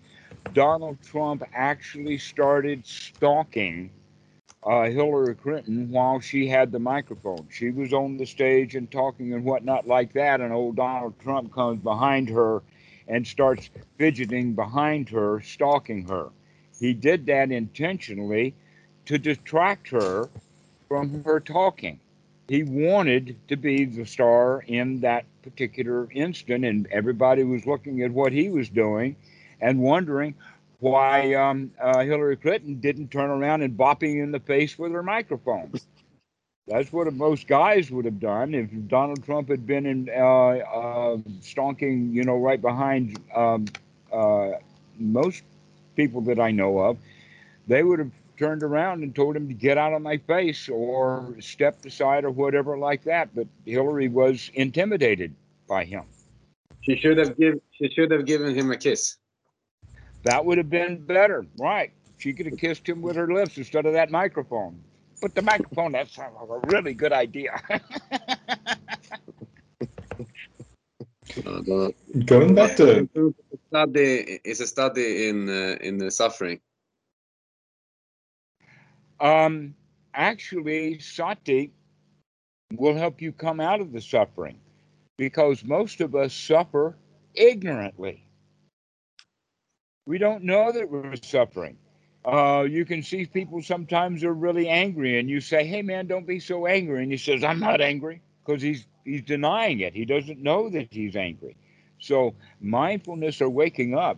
[0.53, 3.89] Donald Trump actually started stalking
[4.63, 7.47] uh, Hillary Clinton while she had the microphone.
[7.49, 11.53] She was on the stage and talking and whatnot like that, and old Donald Trump
[11.53, 12.61] comes behind her
[13.07, 16.29] and starts fidgeting behind her, stalking her.
[16.79, 18.53] He did that intentionally
[19.05, 20.29] to distract her
[20.87, 21.99] from her talking.
[22.47, 28.11] He wanted to be the star in that particular instant, and everybody was looking at
[28.11, 29.15] what he was doing
[29.63, 30.35] and wondering
[30.79, 34.91] why um, uh, Hillary Clinton didn't turn around and bop him in the face with
[34.91, 35.71] her microphone.
[36.67, 41.17] That's what most guys would have done if Donald Trump had been in uh, uh,
[41.39, 43.65] stonking, you know, right behind um,
[44.11, 44.51] uh,
[44.99, 45.43] most
[45.95, 46.97] people that I know of.
[47.67, 51.35] They would have turned around and told him to get out of my face or
[51.39, 53.33] step aside or whatever like that.
[53.33, 55.33] But Hillary was intimidated
[55.67, 56.03] by him.
[56.81, 59.17] She should have She should have given him a kiss.
[60.23, 61.91] That would have been better, right?
[62.17, 64.81] She could have kissed him with her lips instead of that microphone.
[65.21, 67.61] But the microphone, that sounds like a really good idea.
[72.25, 73.07] Going back to
[73.69, 76.59] study is a study in uh, in the suffering.
[79.19, 79.73] Um,
[80.13, 81.71] actually, sati
[82.73, 84.59] will help you come out of the suffering
[85.17, 86.95] because most of us suffer
[87.35, 88.25] ignorantly.
[90.05, 91.77] We don't know that we're suffering.
[92.25, 96.27] Uh, you can see people sometimes are really angry, and you say, "Hey, man, don't
[96.27, 99.93] be so angry," and he says, "I'm not angry," because he's he's denying it.
[99.93, 101.55] He doesn't know that he's angry.
[101.99, 104.17] So mindfulness or waking up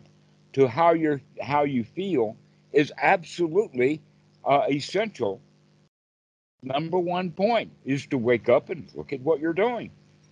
[0.53, 2.35] to how you're how you feel
[2.73, 4.01] is absolutely
[4.43, 5.41] uh, essential.
[6.63, 9.91] Number one point is to wake up and look at what you're doing.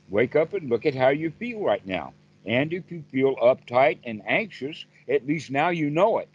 [0.10, 2.14] Wake up and look at how you feel right now.
[2.46, 6.30] And if you feel uptight and anxious, at least now you know it.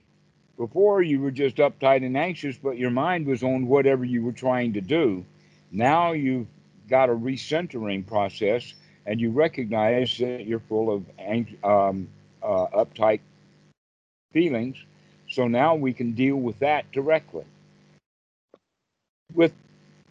[0.57, 4.33] Before you were just uptight and anxious, but your mind was on whatever you were
[4.33, 5.25] trying to do.
[5.71, 6.49] Now you've
[6.89, 8.75] got a recentering process
[9.07, 11.05] and you recognize that you're full of
[11.65, 12.09] um,
[12.43, 13.21] uh, uptight
[14.33, 14.77] feelings.
[15.31, 17.45] So now we can deal with that directly
[19.35, 19.53] with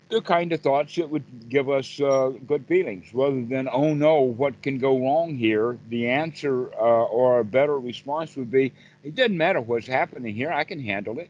[0.09, 4.21] the kind of thoughts that would give us uh, good feelings rather than, oh no,
[4.21, 5.77] what can go wrong here?
[5.89, 8.73] The answer uh, or a better response would be,
[9.03, 11.29] it doesn't matter what's happening here, I can handle it.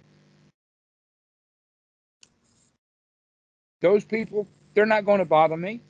[3.82, 5.82] Those people, they're not going to bother me.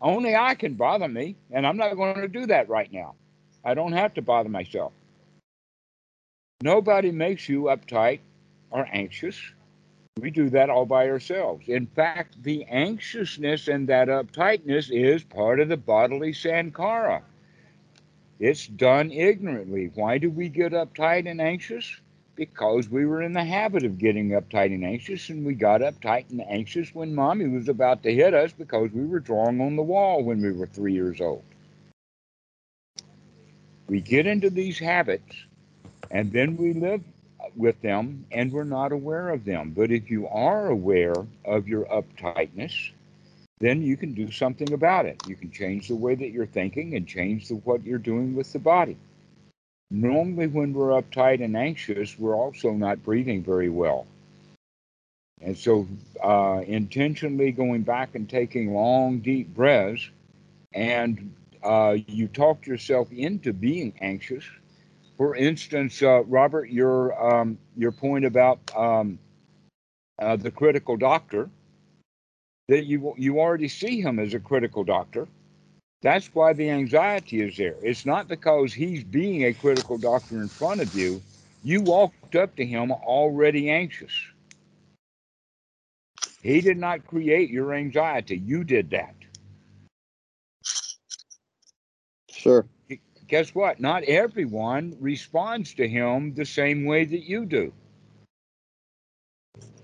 [0.00, 3.14] Only I can bother me, and I'm not going to do that right now.
[3.64, 4.92] I don't have to bother myself.
[6.62, 8.20] Nobody makes you uptight
[8.70, 9.40] or anxious.
[10.20, 11.68] We do that all by ourselves.
[11.68, 17.22] In fact, the anxiousness and that uptightness is part of the bodily sankhara.
[18.38, 19.90] It's done ignorantly.
[19.92, 22.00] Why do we get uptight and anxious?
[22.36, 26.30] Because we were in the habit of getting uptight and anxious, and we got uptight
[26.30, 29.82] and anxious when mommy was about to hit us because we were drawing on the
[29.82, 31.42] wall when we were three years old.
[33.88, 35.44] We get into these habits,
[36.12, 37.02] and then we live
[37.56, 39.70] with them and we're not aware of them.
[39.70, 42.90] But if you are aware of your uptightness,
[43.60, 45.22] then you can do something about it.
[45.26, 48.52] You can change the way that you're thinking and change the, what you're doing with
[48.52, 48.96] the body.
[49.90, 54.06] Normally, when we're uptight and anxious, we're also not breathing very well.
[55.40, 55.86] And so,
[56.22, 60.08] uh, intentionally going back and taking long, deep breaths,
[60.72, 64.44] and uh, you talk yourself into being anxious
[65.16, 69.18] for instance, uh, Robert, your um, your point about um,
[70.20, 71.50] uh, the critical doctor,
[72.68, 75.28] that you you already see him as a critical doctor.
[76.02, 77.76] That's why the anxiety is there.
[77.82, 81.22] It's not because he's being a critical doctor in front of you.
[81.62, 84.12] You walked up to him already anxious.
[86.42, 88.36] He did not create your anxiety.
[88.36, 89.14] You did that.
[92.30, 92.66] Sure
[93.34, 93.80] guess what?
[93.80, 97.72] Not everyone responds to him the same way that you do.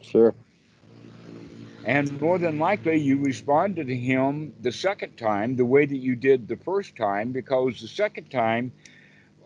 [0.00, 0.36] Sure.
[1.84, 6.14] And more than likely, you responded to him the second time the way that you
[6.14, 8.70] did the first time, because the second time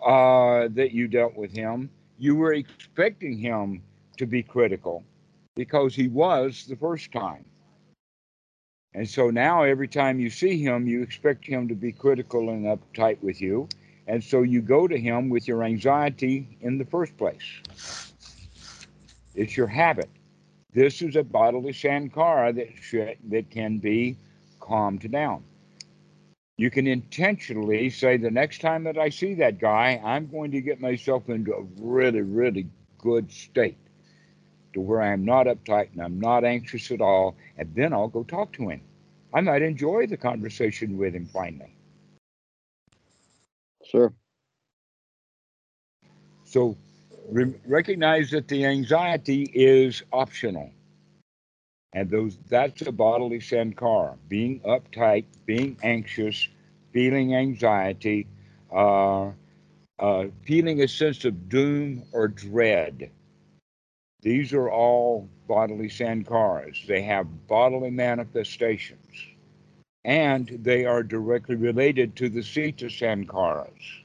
[0.04, 3.82] uh, that you dealt with him, you were expecting him
[4.18, 5.02] to be critical
[5.56, 7.46] because he was the first time.
[8.92, 12.66] And so now, every time you see him, you expect him to be critical and
[12.66, 13.66] uptight with you.
[14.06, 18.12] And so you go to him with your anxiety in the first place.
[19.34, 20.10] It's your habit.
[20.72, 24.16] This is a bodily sankhara that should, that can be
[24.60, 25.44] calmed down.
[26.56, 30.60] You can intentionally say the next time that I see that guy, I'm going to
[30.60, 32.68] get myself into a really, really
[32.98, 33.78] good state
[34.72, 38.22] to where I'm not uptight and I'm not anxious at all, and then I'll go
[38.22, 38.82] talk to him.
[39.32, 41.76] I might enjoy the conversation with him finally.
[43.84, 44.14] Sure.
[46.44, 46.76] So
[47.30, 50.70] re- recognize that the anxiety is optional.
[51.94, 56.48] And those that's a bodily sankhara, being uptight, being anxious,
[56.92, 58.26] feeling anxiety,
[58.72, 59.30] uh,
[59.98, 63.10] uh, feeling a sense of doom or dread.
[64.22, 66.86] These are all bodily sankharas.
[66.86, 69.33] They have bodily manifestations
[70.04, 74.02] and they are directly related to the Citta Sankharas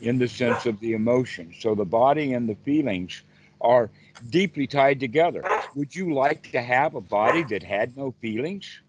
[0.00, 1.56] in the sense of the emotions.
[1.60, 3.22] So the body and the feelings
[3.60, 3.90] are
[4.30, 5.44] deeply tied together.
[5.74, 8.80] Would you like to have a body that had no feelings?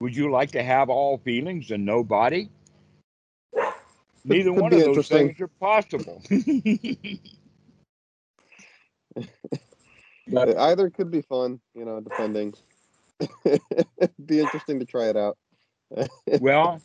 [0.00, 2.48] Would you like to have all feelings and no body?
[4.24, 6.22] Neither one of those things are possible.
[10.32, 12.54] Either could be fun, you know, depending.
[13.44, 13.60] It'd
[14.26, 15.36] be interesting to try it out.
[16.40, 16.80] well,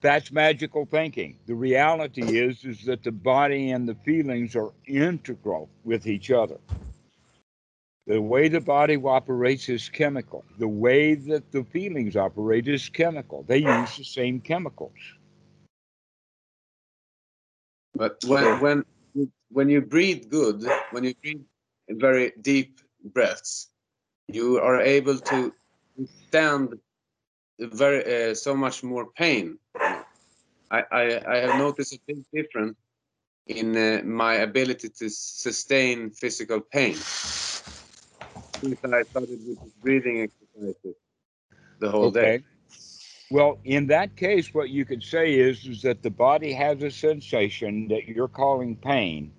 [0.00, 1.38] that's magical thinking.
[1.46, 6.58] The reality is is that the body and the feelings are integral with each other.
[8.06, 10.44] The way the body operates is chemical.
[10.58, 13.44] The way that the feelings operate is chemical.
[13.44, 14.98] They use the same chemicals.
[17.94, 18.84] But when when
[19.50, 21.42] when you breathe good, when you breathe
[21.88, 23.70] very deep breaths,
[24.28, 25.52] you are able to
[26.28, 26.78] stand
[27.58, 29.58] very uh, so much more pain.
[30.70, 32.76] I, I, I have noticed a big difference
[33.46, 36.96] in uh, my ability to sustain physical pain
[38.62, 40.96] since I started with breathing exercises
[41.80, 42.38] the whole Okay.
[42.38, 42.44] day.
[43.30, 46.90] Well, in that case, what you could say is, is that the body has a
[46.90, 49.32] sensation that you're calling pain,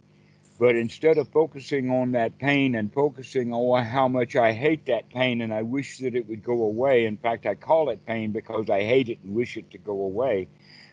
[0.59, 4.85] but instead of focusing on that pain and focusing on oh, how much I hate
[4.85, 8.05] that pain and I wish that it would go away, in fact, I call it
[8.05, 10.47] pain because I hate it and wish it to go away.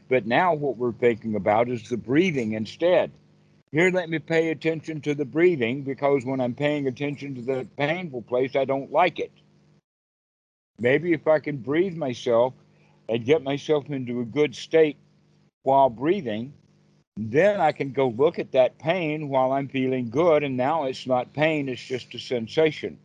[0.09, 3.12] But now what we're thinking about is the breathing instead.
[3.70, 7.69] Here, let me pay attention to the breathing because when I'm paying attention to the
[7.77, 9.31] painful place, I don't like it.
[10.81, 12.55] Maybe if I can breathe myself
[13.09, 14.97] and get myself into a good state
[15.62, 16.55] while breathing,
[17.28, 20.44] then I can go look at that pain while I'm feeling good.
[20.44, 22.97] And now it's not pain, it's just a sensation.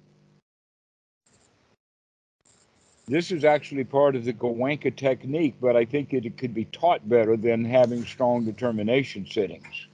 [3.07, 6.65] This is actually part of the Goenka technique, but I think it, it could be
[6.65, 9.87] taught better than having strong determination sittings.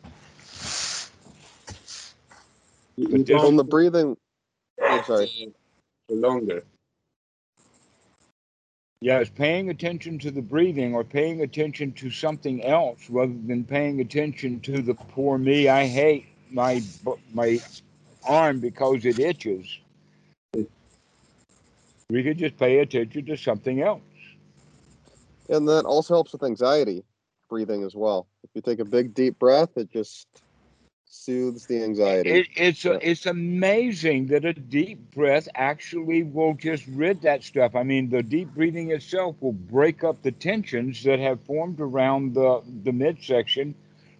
[2.98, 4.15] But this- On the breathing,
[4.77, 5.53] It's, sorry.
[6.10, 6.64] longer.
[9.02, 14.02] Yes, paying attention to the breathing or paying attention to something else rather than paying
[14.02, 15.69] attention to the poor me.
[15.69, 16.82] I hate my
[17.34, 17.60] my
[18.28, 19.80] arm because it itches.
[22.10, 24.02] We could just pay attention to something else.
[25.49, 27.03] and that also helps with anxiety
[27.49, 28.28] breathing as well.
[28.44, 30.28] If you take a big deep breath, it just
[31.12, 32.40] soothes the anxiety.
[32.40, 33.00] It, it's Yeah.
[33.02, 37.76] it's amazing that a deep breath actually will just rid that stuff.
[37.76, 42.34] I mean, the deep breathing itself will break up the tensions that have formed around
[42.36, 43.76] the the midsection,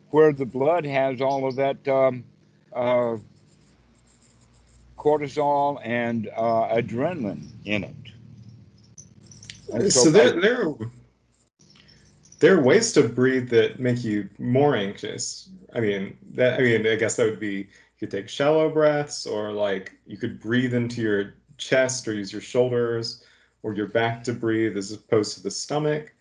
[0.10, 2.24] where the blood has all of that um,
[2.74, 3.18] uh,
[4.98, 7.96] cortisol and uh, adrenaline in it.
[9.74, 10.76] And So, so there, by- there, are,
[12.42, 15.50] there are ways to breathe that make you more anxious.
[15.74, 17.68] I mean, that I mean, I guess that would be you
[18.00, 22.42] could take shallow breaths, or like you could breathe into your chest, or use your
[22.42, 23.24] shoulders
[23.64, 26.16] or your back to breathe, as opposed to the stomach.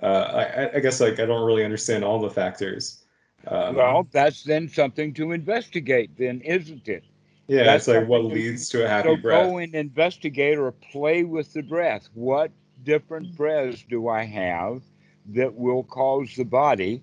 [0.00, 3.02] Uh, I, I guess like I don't really understand all the factors.
[3.48, 7.04] Um, well, that's then something to investigate, then, isn't it?
[7.48, 9.44] yeah, that's it's like what leads to a happy so breath.
[9.44, 12.08] go and investigate or play with the breath.
[12.14, 12.52] What
[12.84, 14.82] different breaths do I have
[15.30, 17.02] that will cause the body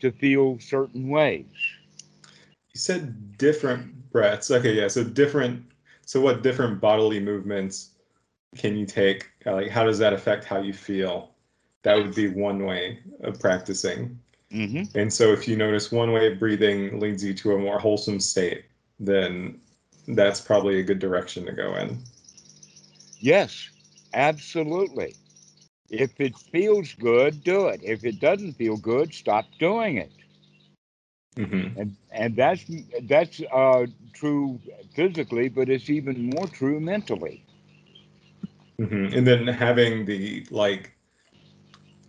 [0.00, 1.46] to feel certain ways?
[2.72, 4.50] You said different breaths.
[4.50, 4.88] Okay, yeah.
[4.88, 5.64] So different.
[6.04, 7.90] So what different bodily movements
[8.56, 9.30] can you take?
[9.46, 11.30] Uh, like, how does that affect how you feel?
[11.82, 14.18] That would be one way of practicing.
[14.52, 14.98] Mm-hmm.
[14.98, 18.18] And so, if you notice one way of breathing leads you to a more wholesome
[18.18, 18.64] state,
[18.98, 19.60] then
[20.08, 22.02] that's probably a good direction to go in.
[23.18, 23.70] Yes,
[24.14, 25.14] absolutely.
[25.90, 27.82] If it feels good, do it.
[27.84, 30.12] If it doesn't feel good, stop doing it.
[31.36, 32.64] hmm And and that's
[33.02, 34.60] that's uh, true
[34.94, 37.40] physically, but it's even more true mentally.
[38.78, 40.96] hmm And then having the like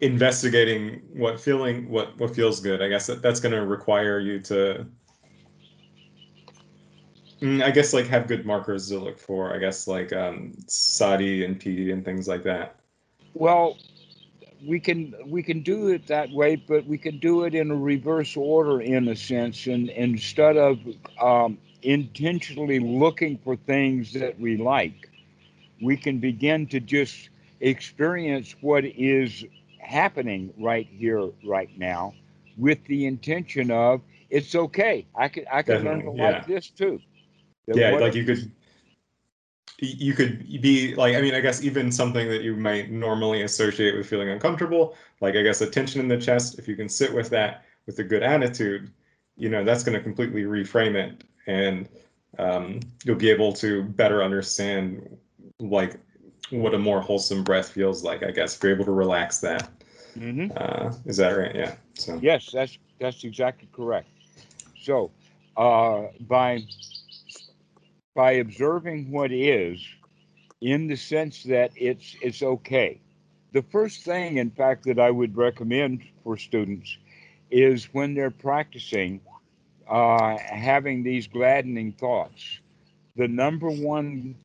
[0.02, 2.82] investigating what feeling what what feels good.
[2.82, 4.88] I guess that, that's going to require you to.
[7.42, 9.54] Mm, I guess like have good markers to look for.
[9.56, 12.81] I guess like um, sati and piti and things like that.
[13.34, 13.78] Well,
[14.66, 17.76] we can we can do it that way, but we can do it in a
[17.76, 20.80] reverse order in a sense, and instead of
[21.20, 25.10] um, intentionally looking for things that we like,
[25.82, 27.30] we can begin to just
[27.60, 29.46] experience what is
[29.80, 32.14] happening right here, right now,
[32.58, 35.06] with the intention of it's okay.
[35.16, 37.02] I could I could learn to Definitely, like this too.
[37.68, 38.52] That yeah like you could
[39.82, 43.96] you could be like i mean i guess even something that you might normally associate
[43.96, 47.14] with feeling uncomfortable like i guess a tension in the chest if you can sit
[47.14, 48.92] with that with a good attitude
[49.38, 51.90] you know that's going to completely reframe it and
[52.40, 55.18] um, you'll be able to better understand
[55.60, 56.00] like
[56.52, 59.70] what a more wholesome breath feels like i guess if you're able to relax that
[60.18, 60.52] Mhm.
[60.58, 64.08] uh, is that right yeah so Yes, that's that's exactly correct.
[64.80, 65.12] So,
[65.58, 66.64] uh, by
[68.14, 69.80] by observing what is,
[70.62, 73.00] in the sense that it's it's okay.
[73.54, 76.98] The first thing, in fact, that I would recommend for students
[77.50, 79.20] is when they're practicing
[79.90, 82.60] uh, having these gladdening thoughts.
[83.18, 84.36] The number one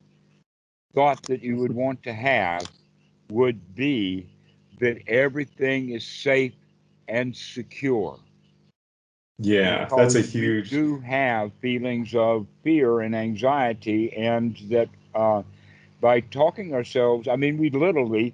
[0.93, 2.67] thought that you would want to have
[3.29, 4.27] would be
[4.79, 6.53] that everything is safe
[7.07, 8.19] and secure.
[9.39, 10.71] Yeah, that's a huge.
[10.71, 15.43] We do have feelings of fear and anxiety, and that uh,
[16.01, 18.33] by talking ourselves, I mean, we literally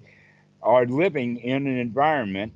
[0.62, 2.54] are living in an environment.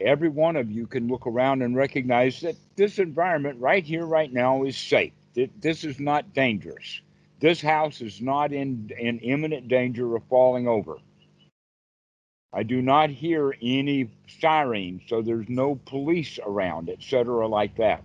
[0.00, 4.32] Every one of you can look around and recognize that this environment right here, right
[4.32, 5.12] now, is safe.
[5.34, 7.00] This is not dangerous.
[7.40, 10.96] This house is not in, in imminent danger of falling over.
[12.52, 14.08] I do not hear any
[14.40, 18.02] sirens, so there's no police around, etc., like that.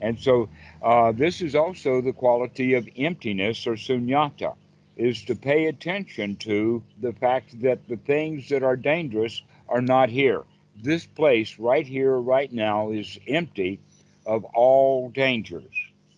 [0.00, 0.48] And so
[0.82, 4.54] uh, this is also the quality of emptiness or sunyata,
[4.96, 10.10] is to pay attention to the fact that the things that are dangerous are not
[10.10, 10.44] here.
[10.82, 13.80] This place right here, right now, is empty
[14.26, 15.74] of all dangers.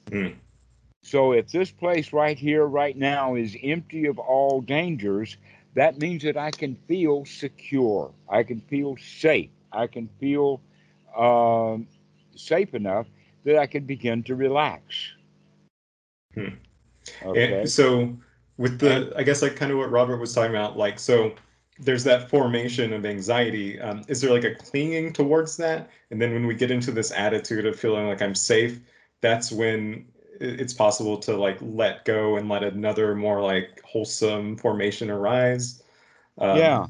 [0.06, 0.34] Mm.
[1.02, 5.36] So if this place right here, right now, is empty of all dangers,
[5.74, 8.12] that means that I can feel secure.
[8.28, 9.50] I can feel safe.
[9.72, 10.60] I can feel
[11.16, 11.86] um,
[12.36, 13.06] safe enough
[13.44, 15.12] that I can begin to relax.
[16.34, 16.48] Hmm.
[17.24, 17.60] Okay.
[17.60, 18.16] And so,
[18.58, 21.34] with the, I guess, like kind of what Robert was talking about, like, so
[21.78, 23.80] there's that formation of anxiety.
[23.80, 25.90] Um, is there like a clinging towards that?
[26.10, 28.80] And then when we get into this attitude of feeling like I'm safe,
[29.20, 30.06] that's when
[30.42, 35.82] it's possible to like let go and let another more like wholesome formation arise.
[36.38, 36.86] Um, yeah,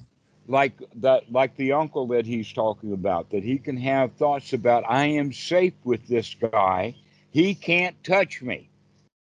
[0.49, 4.85] like that, like the uncle that he's talking about, that he can have thoughts about,
[4.89, 6.95] I am safe with this guy.
[7.31, 8.69] He can't touch me.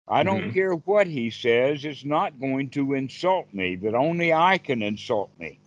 [0.06, 0.52] I don't mm-hmm.
[0.52, 1.84] care what he says.
[1.84, 3.76] It's not going to insult me.
[3.76, 5.60] That only I can insult me.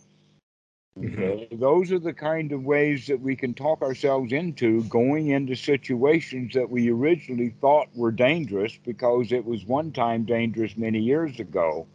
[1.00, 1.58] Mm-hmm.
[1.58, 6.54] Those are the kind of ways that we can talk ourselves into going into situations
[6.54, 11.88] that we originally thought were dangerous because it was one time dangerous many years ago.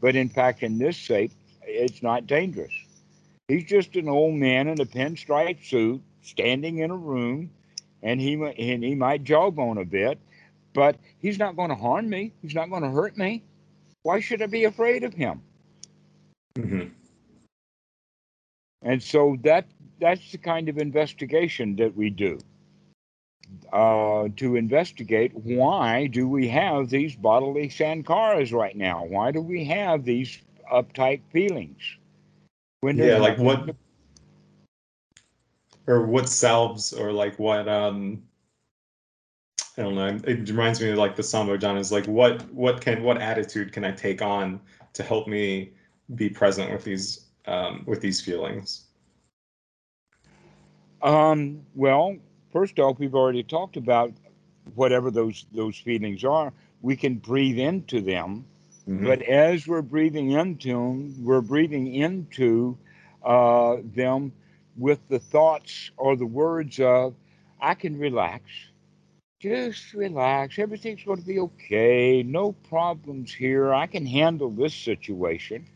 [0.00, 2.74] But in fact, in this state, it's not dangerous.
[3.48, 7.50] He's just an old man in a pinstripe suit standing in a room,
[8.02, 10.18] and he, and he might jawbone a bit,
[10.74, 12.32] but he's not going to harm me.
[12.42, 13.42] He's not going to hurt me.
[14.02, 15.40] Why should I be afraid of him?
[16.58, 16.88] Mm-hmm.
[18.84, 19.66] And so that
[20.00, 22.38] that's the kind of investigation that we do.
[23.72, 29.04] Uh, to investigate why do we have these bodily sankharas right now?
[29.04, 30.38] Why do we have these
[30.72, 31.82] uptight feelings?
[32.80, 33.74] When yeah, like what,
[35.86, 38.22] or what salves, or like what um,
[39.76, 40.18] I don't know.
[40.24, 43.84] It reminds me of like the sambojjhanga is like what what can what attitude can
[43.84, 44.60] I take on
[44.92, 45.72] to help me
[46.14, 48.84] be present with these um, with these feelings?
[51.02, 52.16] Um, well,
[52.52, 54.12] first off, we've already talked about
[54.74, 56.52] whatever those those feelings are.
[56.80, 58.46] We can breathe into them,
[58.88, 59.06] mm-hmm.
[59.06, 62.78] but as we're breathing into them, we're breathing into
[63.22, 64.32] uh, them
[64.76, 67.14] with the thoughts or the words of,
[67.60, 68.42] "I can relax."
[69.40, 70.58] Just relax.
[70.58, 72.22] Everything's going to be okay.
[72.22, 73.74] No problems here.
[73.74, 75.66] I can handle this situation.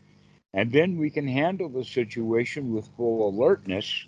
[0.53, 4.07] And then we can handle the situation with full alertness,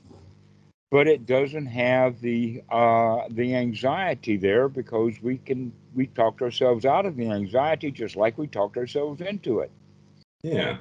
[0.89, 6.85] but it doesn't have the uh, the anxiety there because we can we talked ourselves
[6.85, 9.72] out of the anxiety just like we talked ourselves into it.
[10.41, 10.77] Yeah.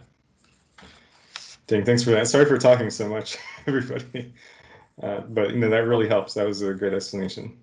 [1.66, 2.26] Dang, thanks for that.
[2.26, 4.32] Sorry for talking so much, everybody.
[5.02, 6.34] Uh, but you know that really helps.
[6.34, 7.56] That was a great explanation.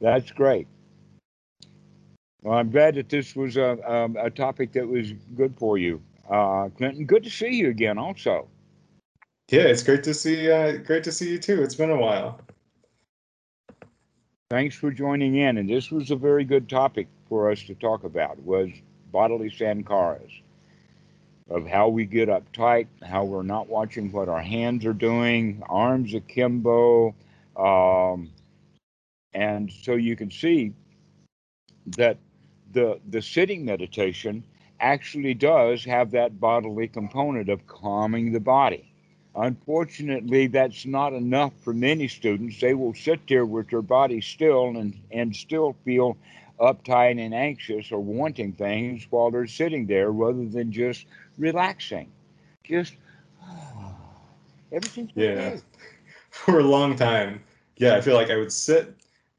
[0.00, 0.68] That's great.
[2.46, 6.00] Well, I'm glad that this was a, um, a topic that was good for you,
[6.30, 7.04] uh, Clinton.
[7.04, 8.46] Good to see you again, also.
[9.50, 10.48] Yeah, it's great to see.
[10.48, 11.60] Uh, great to see you too.
[11.64, 12.40] It's been a while.
[14.48, 18.04] Thanks for joining in, and this was a very good topic for us to talk
[18.04, 18.40] about.
[18.44, 18.70] Was
[19.10, 20.30] bodily sankharas
[21.50, 26.14] of how we get uptight, how we're not watching what our hands are doing, arms
[26.14, 27.12] akimbo,
[27.56, 28.30] um,
[29.34, 30.72] and so you can see
[31.96, 32.18] that
[32.72, 34.44] the the sitting meditation
[34.80, 38.92] actually does have that bodily component of calming the body.
[39.34, 42.58] Unfortunately, that's not enough for many students.
[42.60, 46.16] They will sit there with their body still and, and still feel
[46.58, 51.04] uptight and anxious or wanting things while they're sitting there rather than just
[51.36, 52.10] relaxing.
[52.64, 52.94] Just
[54.72, 55.30] everything's yeah.
[55.30, 55.60] Okay.
[56.30, 57.42] For a long time,
[57.76, 58.94] yeah, I feel like I would sit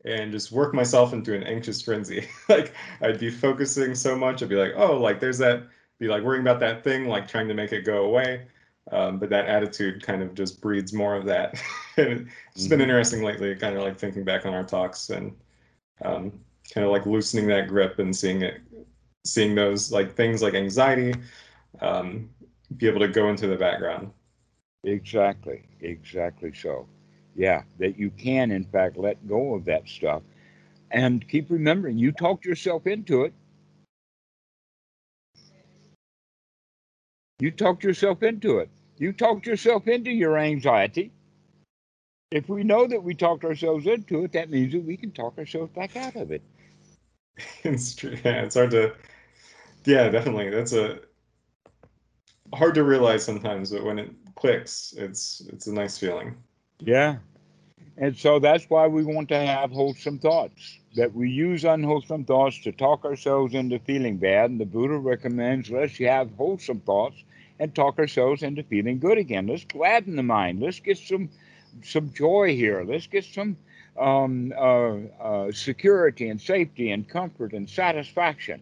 [0.08, 2.28] and just work myself into an anxious frenzy.
[2.50, 5.64] like I'd be focusing so much, I'd be like, oh, like there's that,
[6.00, 8.48] be like worrying about that thing, like trying to make it go away.
[8.92, 11.62] Um, but that attitude kind of just breeds more of that.
[11.98, 12.70] and it's mm-hmm.
[12.70, 15.36] been interesting lately, kind of like thinking back on our talks and
[16.06, 16.32] um,
[16.74, 18.62] kind of like loosening that grip and seeing it,
[19.26, 21.14] seeing those like things like anxiety
[21.82, 22.30] um,
[22.78, 24.12] be able to go into the background.
[24.84, 26.88] Exactly, exactly so.
[27.38, 30.24] Yeah, that you can, in fact, let go of that stuff.
[30.90, 33.34] And keep remembering, you talked yourself into it.
[37.40, 38.70] You talked yourself into it.
[38.98, 41.12] You talked yourself into your anxiety.
[42.32, 45.38] If we know that we talked ourselves into it, that means that we can talk
[45.38, 46.42] ourselves back out of it.
[47.64, 48.18] it's true.
[48.26, 48.96] Yeah, it's hard to.
[49.86, 50.50] Yeah, definitely.
[50.50, 51.02] That's a
[52.54, 56.36] hard to realize sometimes, but when it clicks, it's it's a nice feeling.
[56.80, 57.18] Yeah.
[57.98, 62.60] And so that's why we want to have wholesome thoughts, that we use unwholesome thoughts
[62.64, 64.52] to talk ourselves into feeling bad.
[64.52, 67.24] And the Buddha recommends let's have wholesome thoughts
[67.60, 69.48] and talk ourselves into feeling good again.
[69.48, 70.62] Let's gladden the mind.
[70.62, 71.30] Let's get some
[71.84, 72.84] some joy here.
[72.88, 73.58] Let's get some
[74.00, 78.62] um, uh, uh, security and safety and comfort and satisfaction.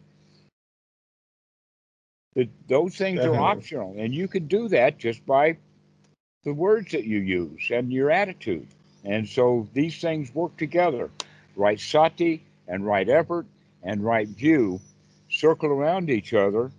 [2.36, 3.38] The, those things Definitely.
[3.38, 5.58] are optional, and you can do that just by
[6.46, 8.68] the words that you use and your attitude.
[9.04, 11.10] And so these things work together.
[11.56, 13.46] Right sati and right effort
[13.84, 14.80] and right view
[15.30, 16.72] circle around each other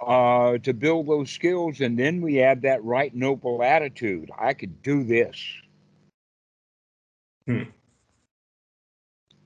[0.00, 1.80] uh, to build those skills.
[1.80, 4.30] And then we add that right noble attitude.
[4.38, 5.42] I could do this.
[7.46, 7.62] Hmm.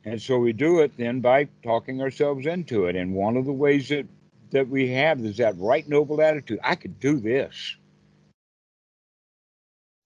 [0.04, 2.96] And so we do it then by talking ourselves into it.
[2.96, 4.06] And one of the ways that,
[4.50, 6.58] that we have is that right noble attitude.
[6.64, 7.76] I could do this.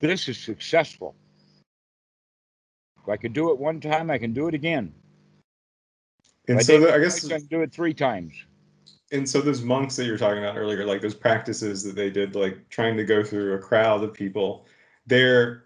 [0.05, 1.15] This is successful.
[3.03, 4.93] If I could do it one time, I can do it again.
[6.47, 8.35] And so the, I guess I can do it three times.
[9.13, 12.35] And so those monks that you're talking about earlier, like those practices that they did,
[12.35, 14.67] like trying to go through a crowd of people,
[15.07, 15.65] they're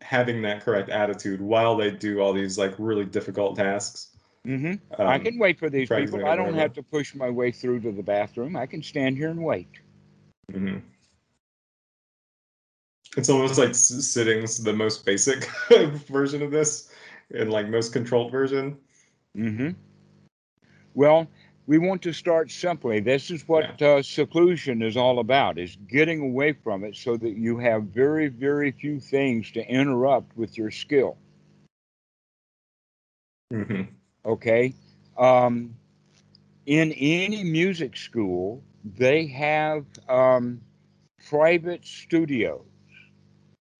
[0.00, 4.10] having that correct attitude while they do all these like really difficult tasks.
[4.46, 4.74] Mm-hmm.
[5.00, 6.24] Um, I can wait for these people.
[6.24, 8.54] I don't have to push my way through to the bathroom.
[8.54, 9.70] I can stand here and wait.
[10.52, 10.78] Mm-hmm.
[13.16, 15.48] It's almost like sitting's the most basic
[16.08, 16.90] version of this,
[17.32, 18.76] and like most controlled version.
[19.36, 19.70] Mm-hmm.
[20.94, 21.28] Well,
[21.66, 23.00] we want to start simply.
[23.00, 23.94] This is what yeah.
[23.94, 28.28] uh, seclusion is all about: is getting away from it so that you have very,
[28.28, 31.16] very few things to interrupt with your skill.
[33.52, 33.82] Mm-hmm.
[34.26, 34.74] Okay.
[35.16, 35.76] Um,
[36.66, 38.62] in any music school,
[38.96, 40.60] they have um,
[41.28, 42.64] private studios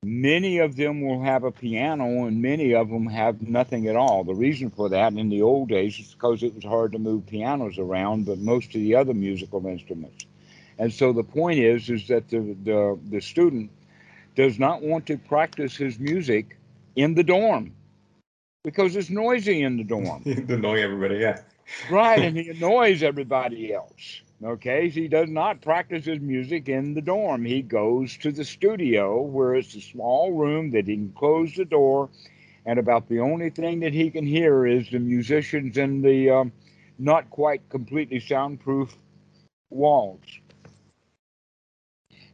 [0.05, 4.22] Many of them will have a piano, and many of them have nothing at all.
[4.24, 7.26] The reason for that in the old days is because it was hard to move
[7.26, 10.26] pianos around, but most of the other musical instruments.
[10.78, 13.70] And so the point is, is that the, the, the student
[14.35, 16.59] does not want to practice his music
[16.97, 17.72] in the dorm
[18.64, 20.22] because it's noisy in the dorm.
[20.24, 21.40] annoy everybody, yeah.
[21.90, 24.22] right, and he annoys everybody else.
[24.44, 27.46] Okay, he does not practice his music in the dorm.
[27.46, 31.64] He goes to the studio where it's a small room that he can close the
[31.64, 32.10] door,
[32.66, 36.52] and about the only thing that he can hear is the musicians in the um,
[36.98, 38.94] not quite completely soundproof
[39.70, 40.20] walls.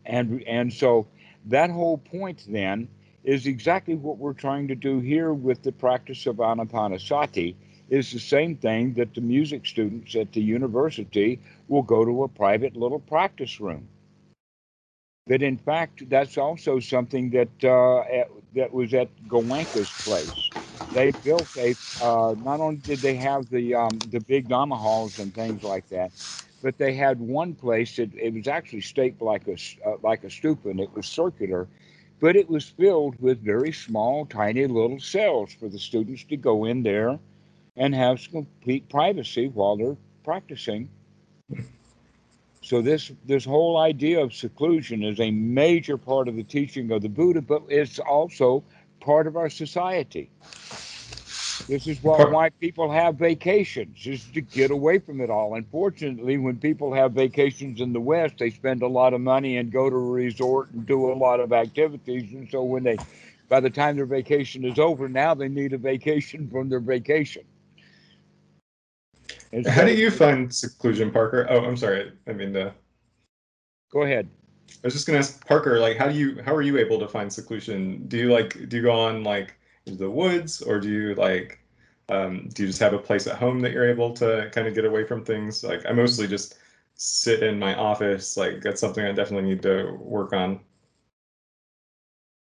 [0.04, 1.06] And and so
[1.46, 2.88] that whole point then
[3.22, 7.54] is exactly what we're trying to do here with the practice of anapanasati
[7.90, 12.28] is the same thing that the music students at the university will go to a
[12.28, 13.88] private little practice room.
[15.26, 20.52] That in fact, that's also something that uh, at, that was at Goenka's place.
[20.92, 21.76] They built a.
[22.00, 25.88] Uh, not only did they have the um, the big Dhamma halls and things like
[25.90, 26.12] that,
[26.62, 29.56] but they had one place that it was actually shaped like a
[29.86, 31.68] uh, like a stupa, and it was circular,
[32.20, 36.64] but it was filled with very small, tiny little cells for the students to go
[36.64, 37.18] in there
[37.80, 40.88] and have complete privacy while they're practicing.
[42.62, 47.00] So this this whole idea of seclusion is a major part of the teaching of
[47.00, 48.62] the Buddha, but it's also
[49.00, 50.30] part of our society.
[51.68, 55.54] This is why, why people have vacations, is to get away from it all.
[55.54, 59.72] Unfortunately, when people have vacations in the West, they spend a lot of money and
[59.72, 62.32] go to a resort and do a lot of activities.
[62.34, 62.98] And so when they,
[63.48, 67.44] by the time their vacation is over, now they need a vacation from their vacation.
[69.66, 71.46] How do you find seclusion, Parker?
[71.48, 72.12] Oh, I'm sorry.
[72.26, 72.72] I mean, uh,
[73.92, 74.28] go ahead.
[74.82, 77.08] I was just gonna ask Parker, like, how do you, how are you able to
[77.08, 78.06] find seclusion?
[78.08, 79.56] Do you like, do you go on like
[79.86, 81.58] the woods, or do you like,
[82.08, 84.74] um, do you just have a place at home that you're able to kind of
[84.74, 85.62] get away from things?
[85.64, 86.58] Like, I mostly just
[86.94, 88.36] sit in my office.
[88.36, 90.60] Like, that's something I definitely need to work on.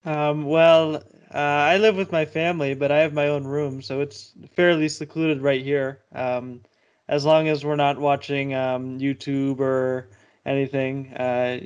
[0.04, 0.96] Um, well,
[1.34, 4.88] uh, I live with my family, but I have my own room, so it's fairly
[4.88, 6.02] secluded right here.
[6.12, 6.62] Um,
[7.08, 10.08] as long as we're not watching um, YouTube or
[10.46, 11.60] anything, uh,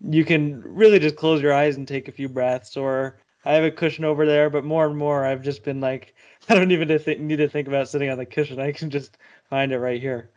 [0.00, 3.64] you can really just close your eyes and take a few breaths, or I have
[3.64, 6.14] a cushion over there, but more and more I've just been like,
[6.48, 8.60] I don't even need to think about sitting on the cushion.
[8.60, 9.16] I can just
[9.48, 10.30] find it right here.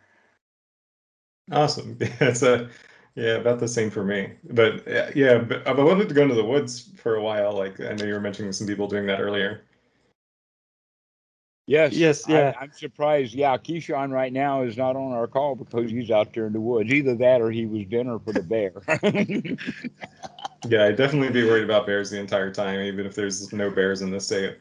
[1.52, 1.98] Awesome.
[2.22, 2.70] Yeah, a
[3.16, 4.34] yeah, about the same for me.
[4.52, 4.86] But
[5.16, 7.52] yeah, but I wanted to go into the woods for a while.
[7.54, 9.64] Like I know you were mentioning some people doing that earlier.
[11.68, 11.92] Yes.
[11.92, 12.54] Yes, yeah.
[12.60, 13.34] I, am surprised.
[13.34, 16.62] Yeah, Keyshawn right now is not on our call because he's out there in the
[16.62, 16.92] woods.
[16.92, 18.72] Either that or he was dinner for the bear.
[20.70, 24.02] yeah, I'd definitely be worried about bears the entire time, even if there's no bears
[24.02, 24.56] in the state.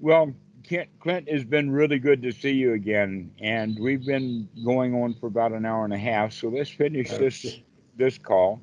[0.00, 0.34] Well,
[0.64, 5.14] Kent, Clint, has been really good to see you again, and we've been going on
[5.14, 6.32] for about an hour and a half.
[6.32, 7.60] So let's finish oh, this
[7.96, 8.60] this call.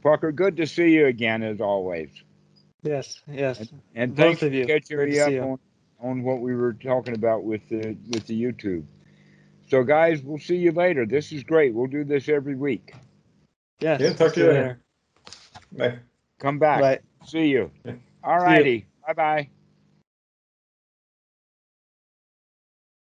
[0.00, 2.08] Parker, good to see you again as always.
[2.82, 3.60] Yes, yes.
[3.60, 4.64] And, and Both thanks of you.
[4.64, 5.40] for catching Great me up you.
[5.42, 5.58] on,
[6.00, 8.84] on what we were talking about with the with the YouTube.
[9.68, 11.06] So guys, we'll see you later.
[11.06, 11.74] This is great.
[11.74, 12.92] We'll do this every week.
[13.80, 14.00] Yes.
[14.00, 14.80] Yeah, talk see to you later.
[15.72, 15.98] Bye.
[16.38, 16.80] Come back.
[16.80, 16.98] Bye.
[17.24, 17.70] See you.
[17.84, 17.94] Yeah.
[18.24, 18.86] All righty.
[19.06, 19.48] Bye bye.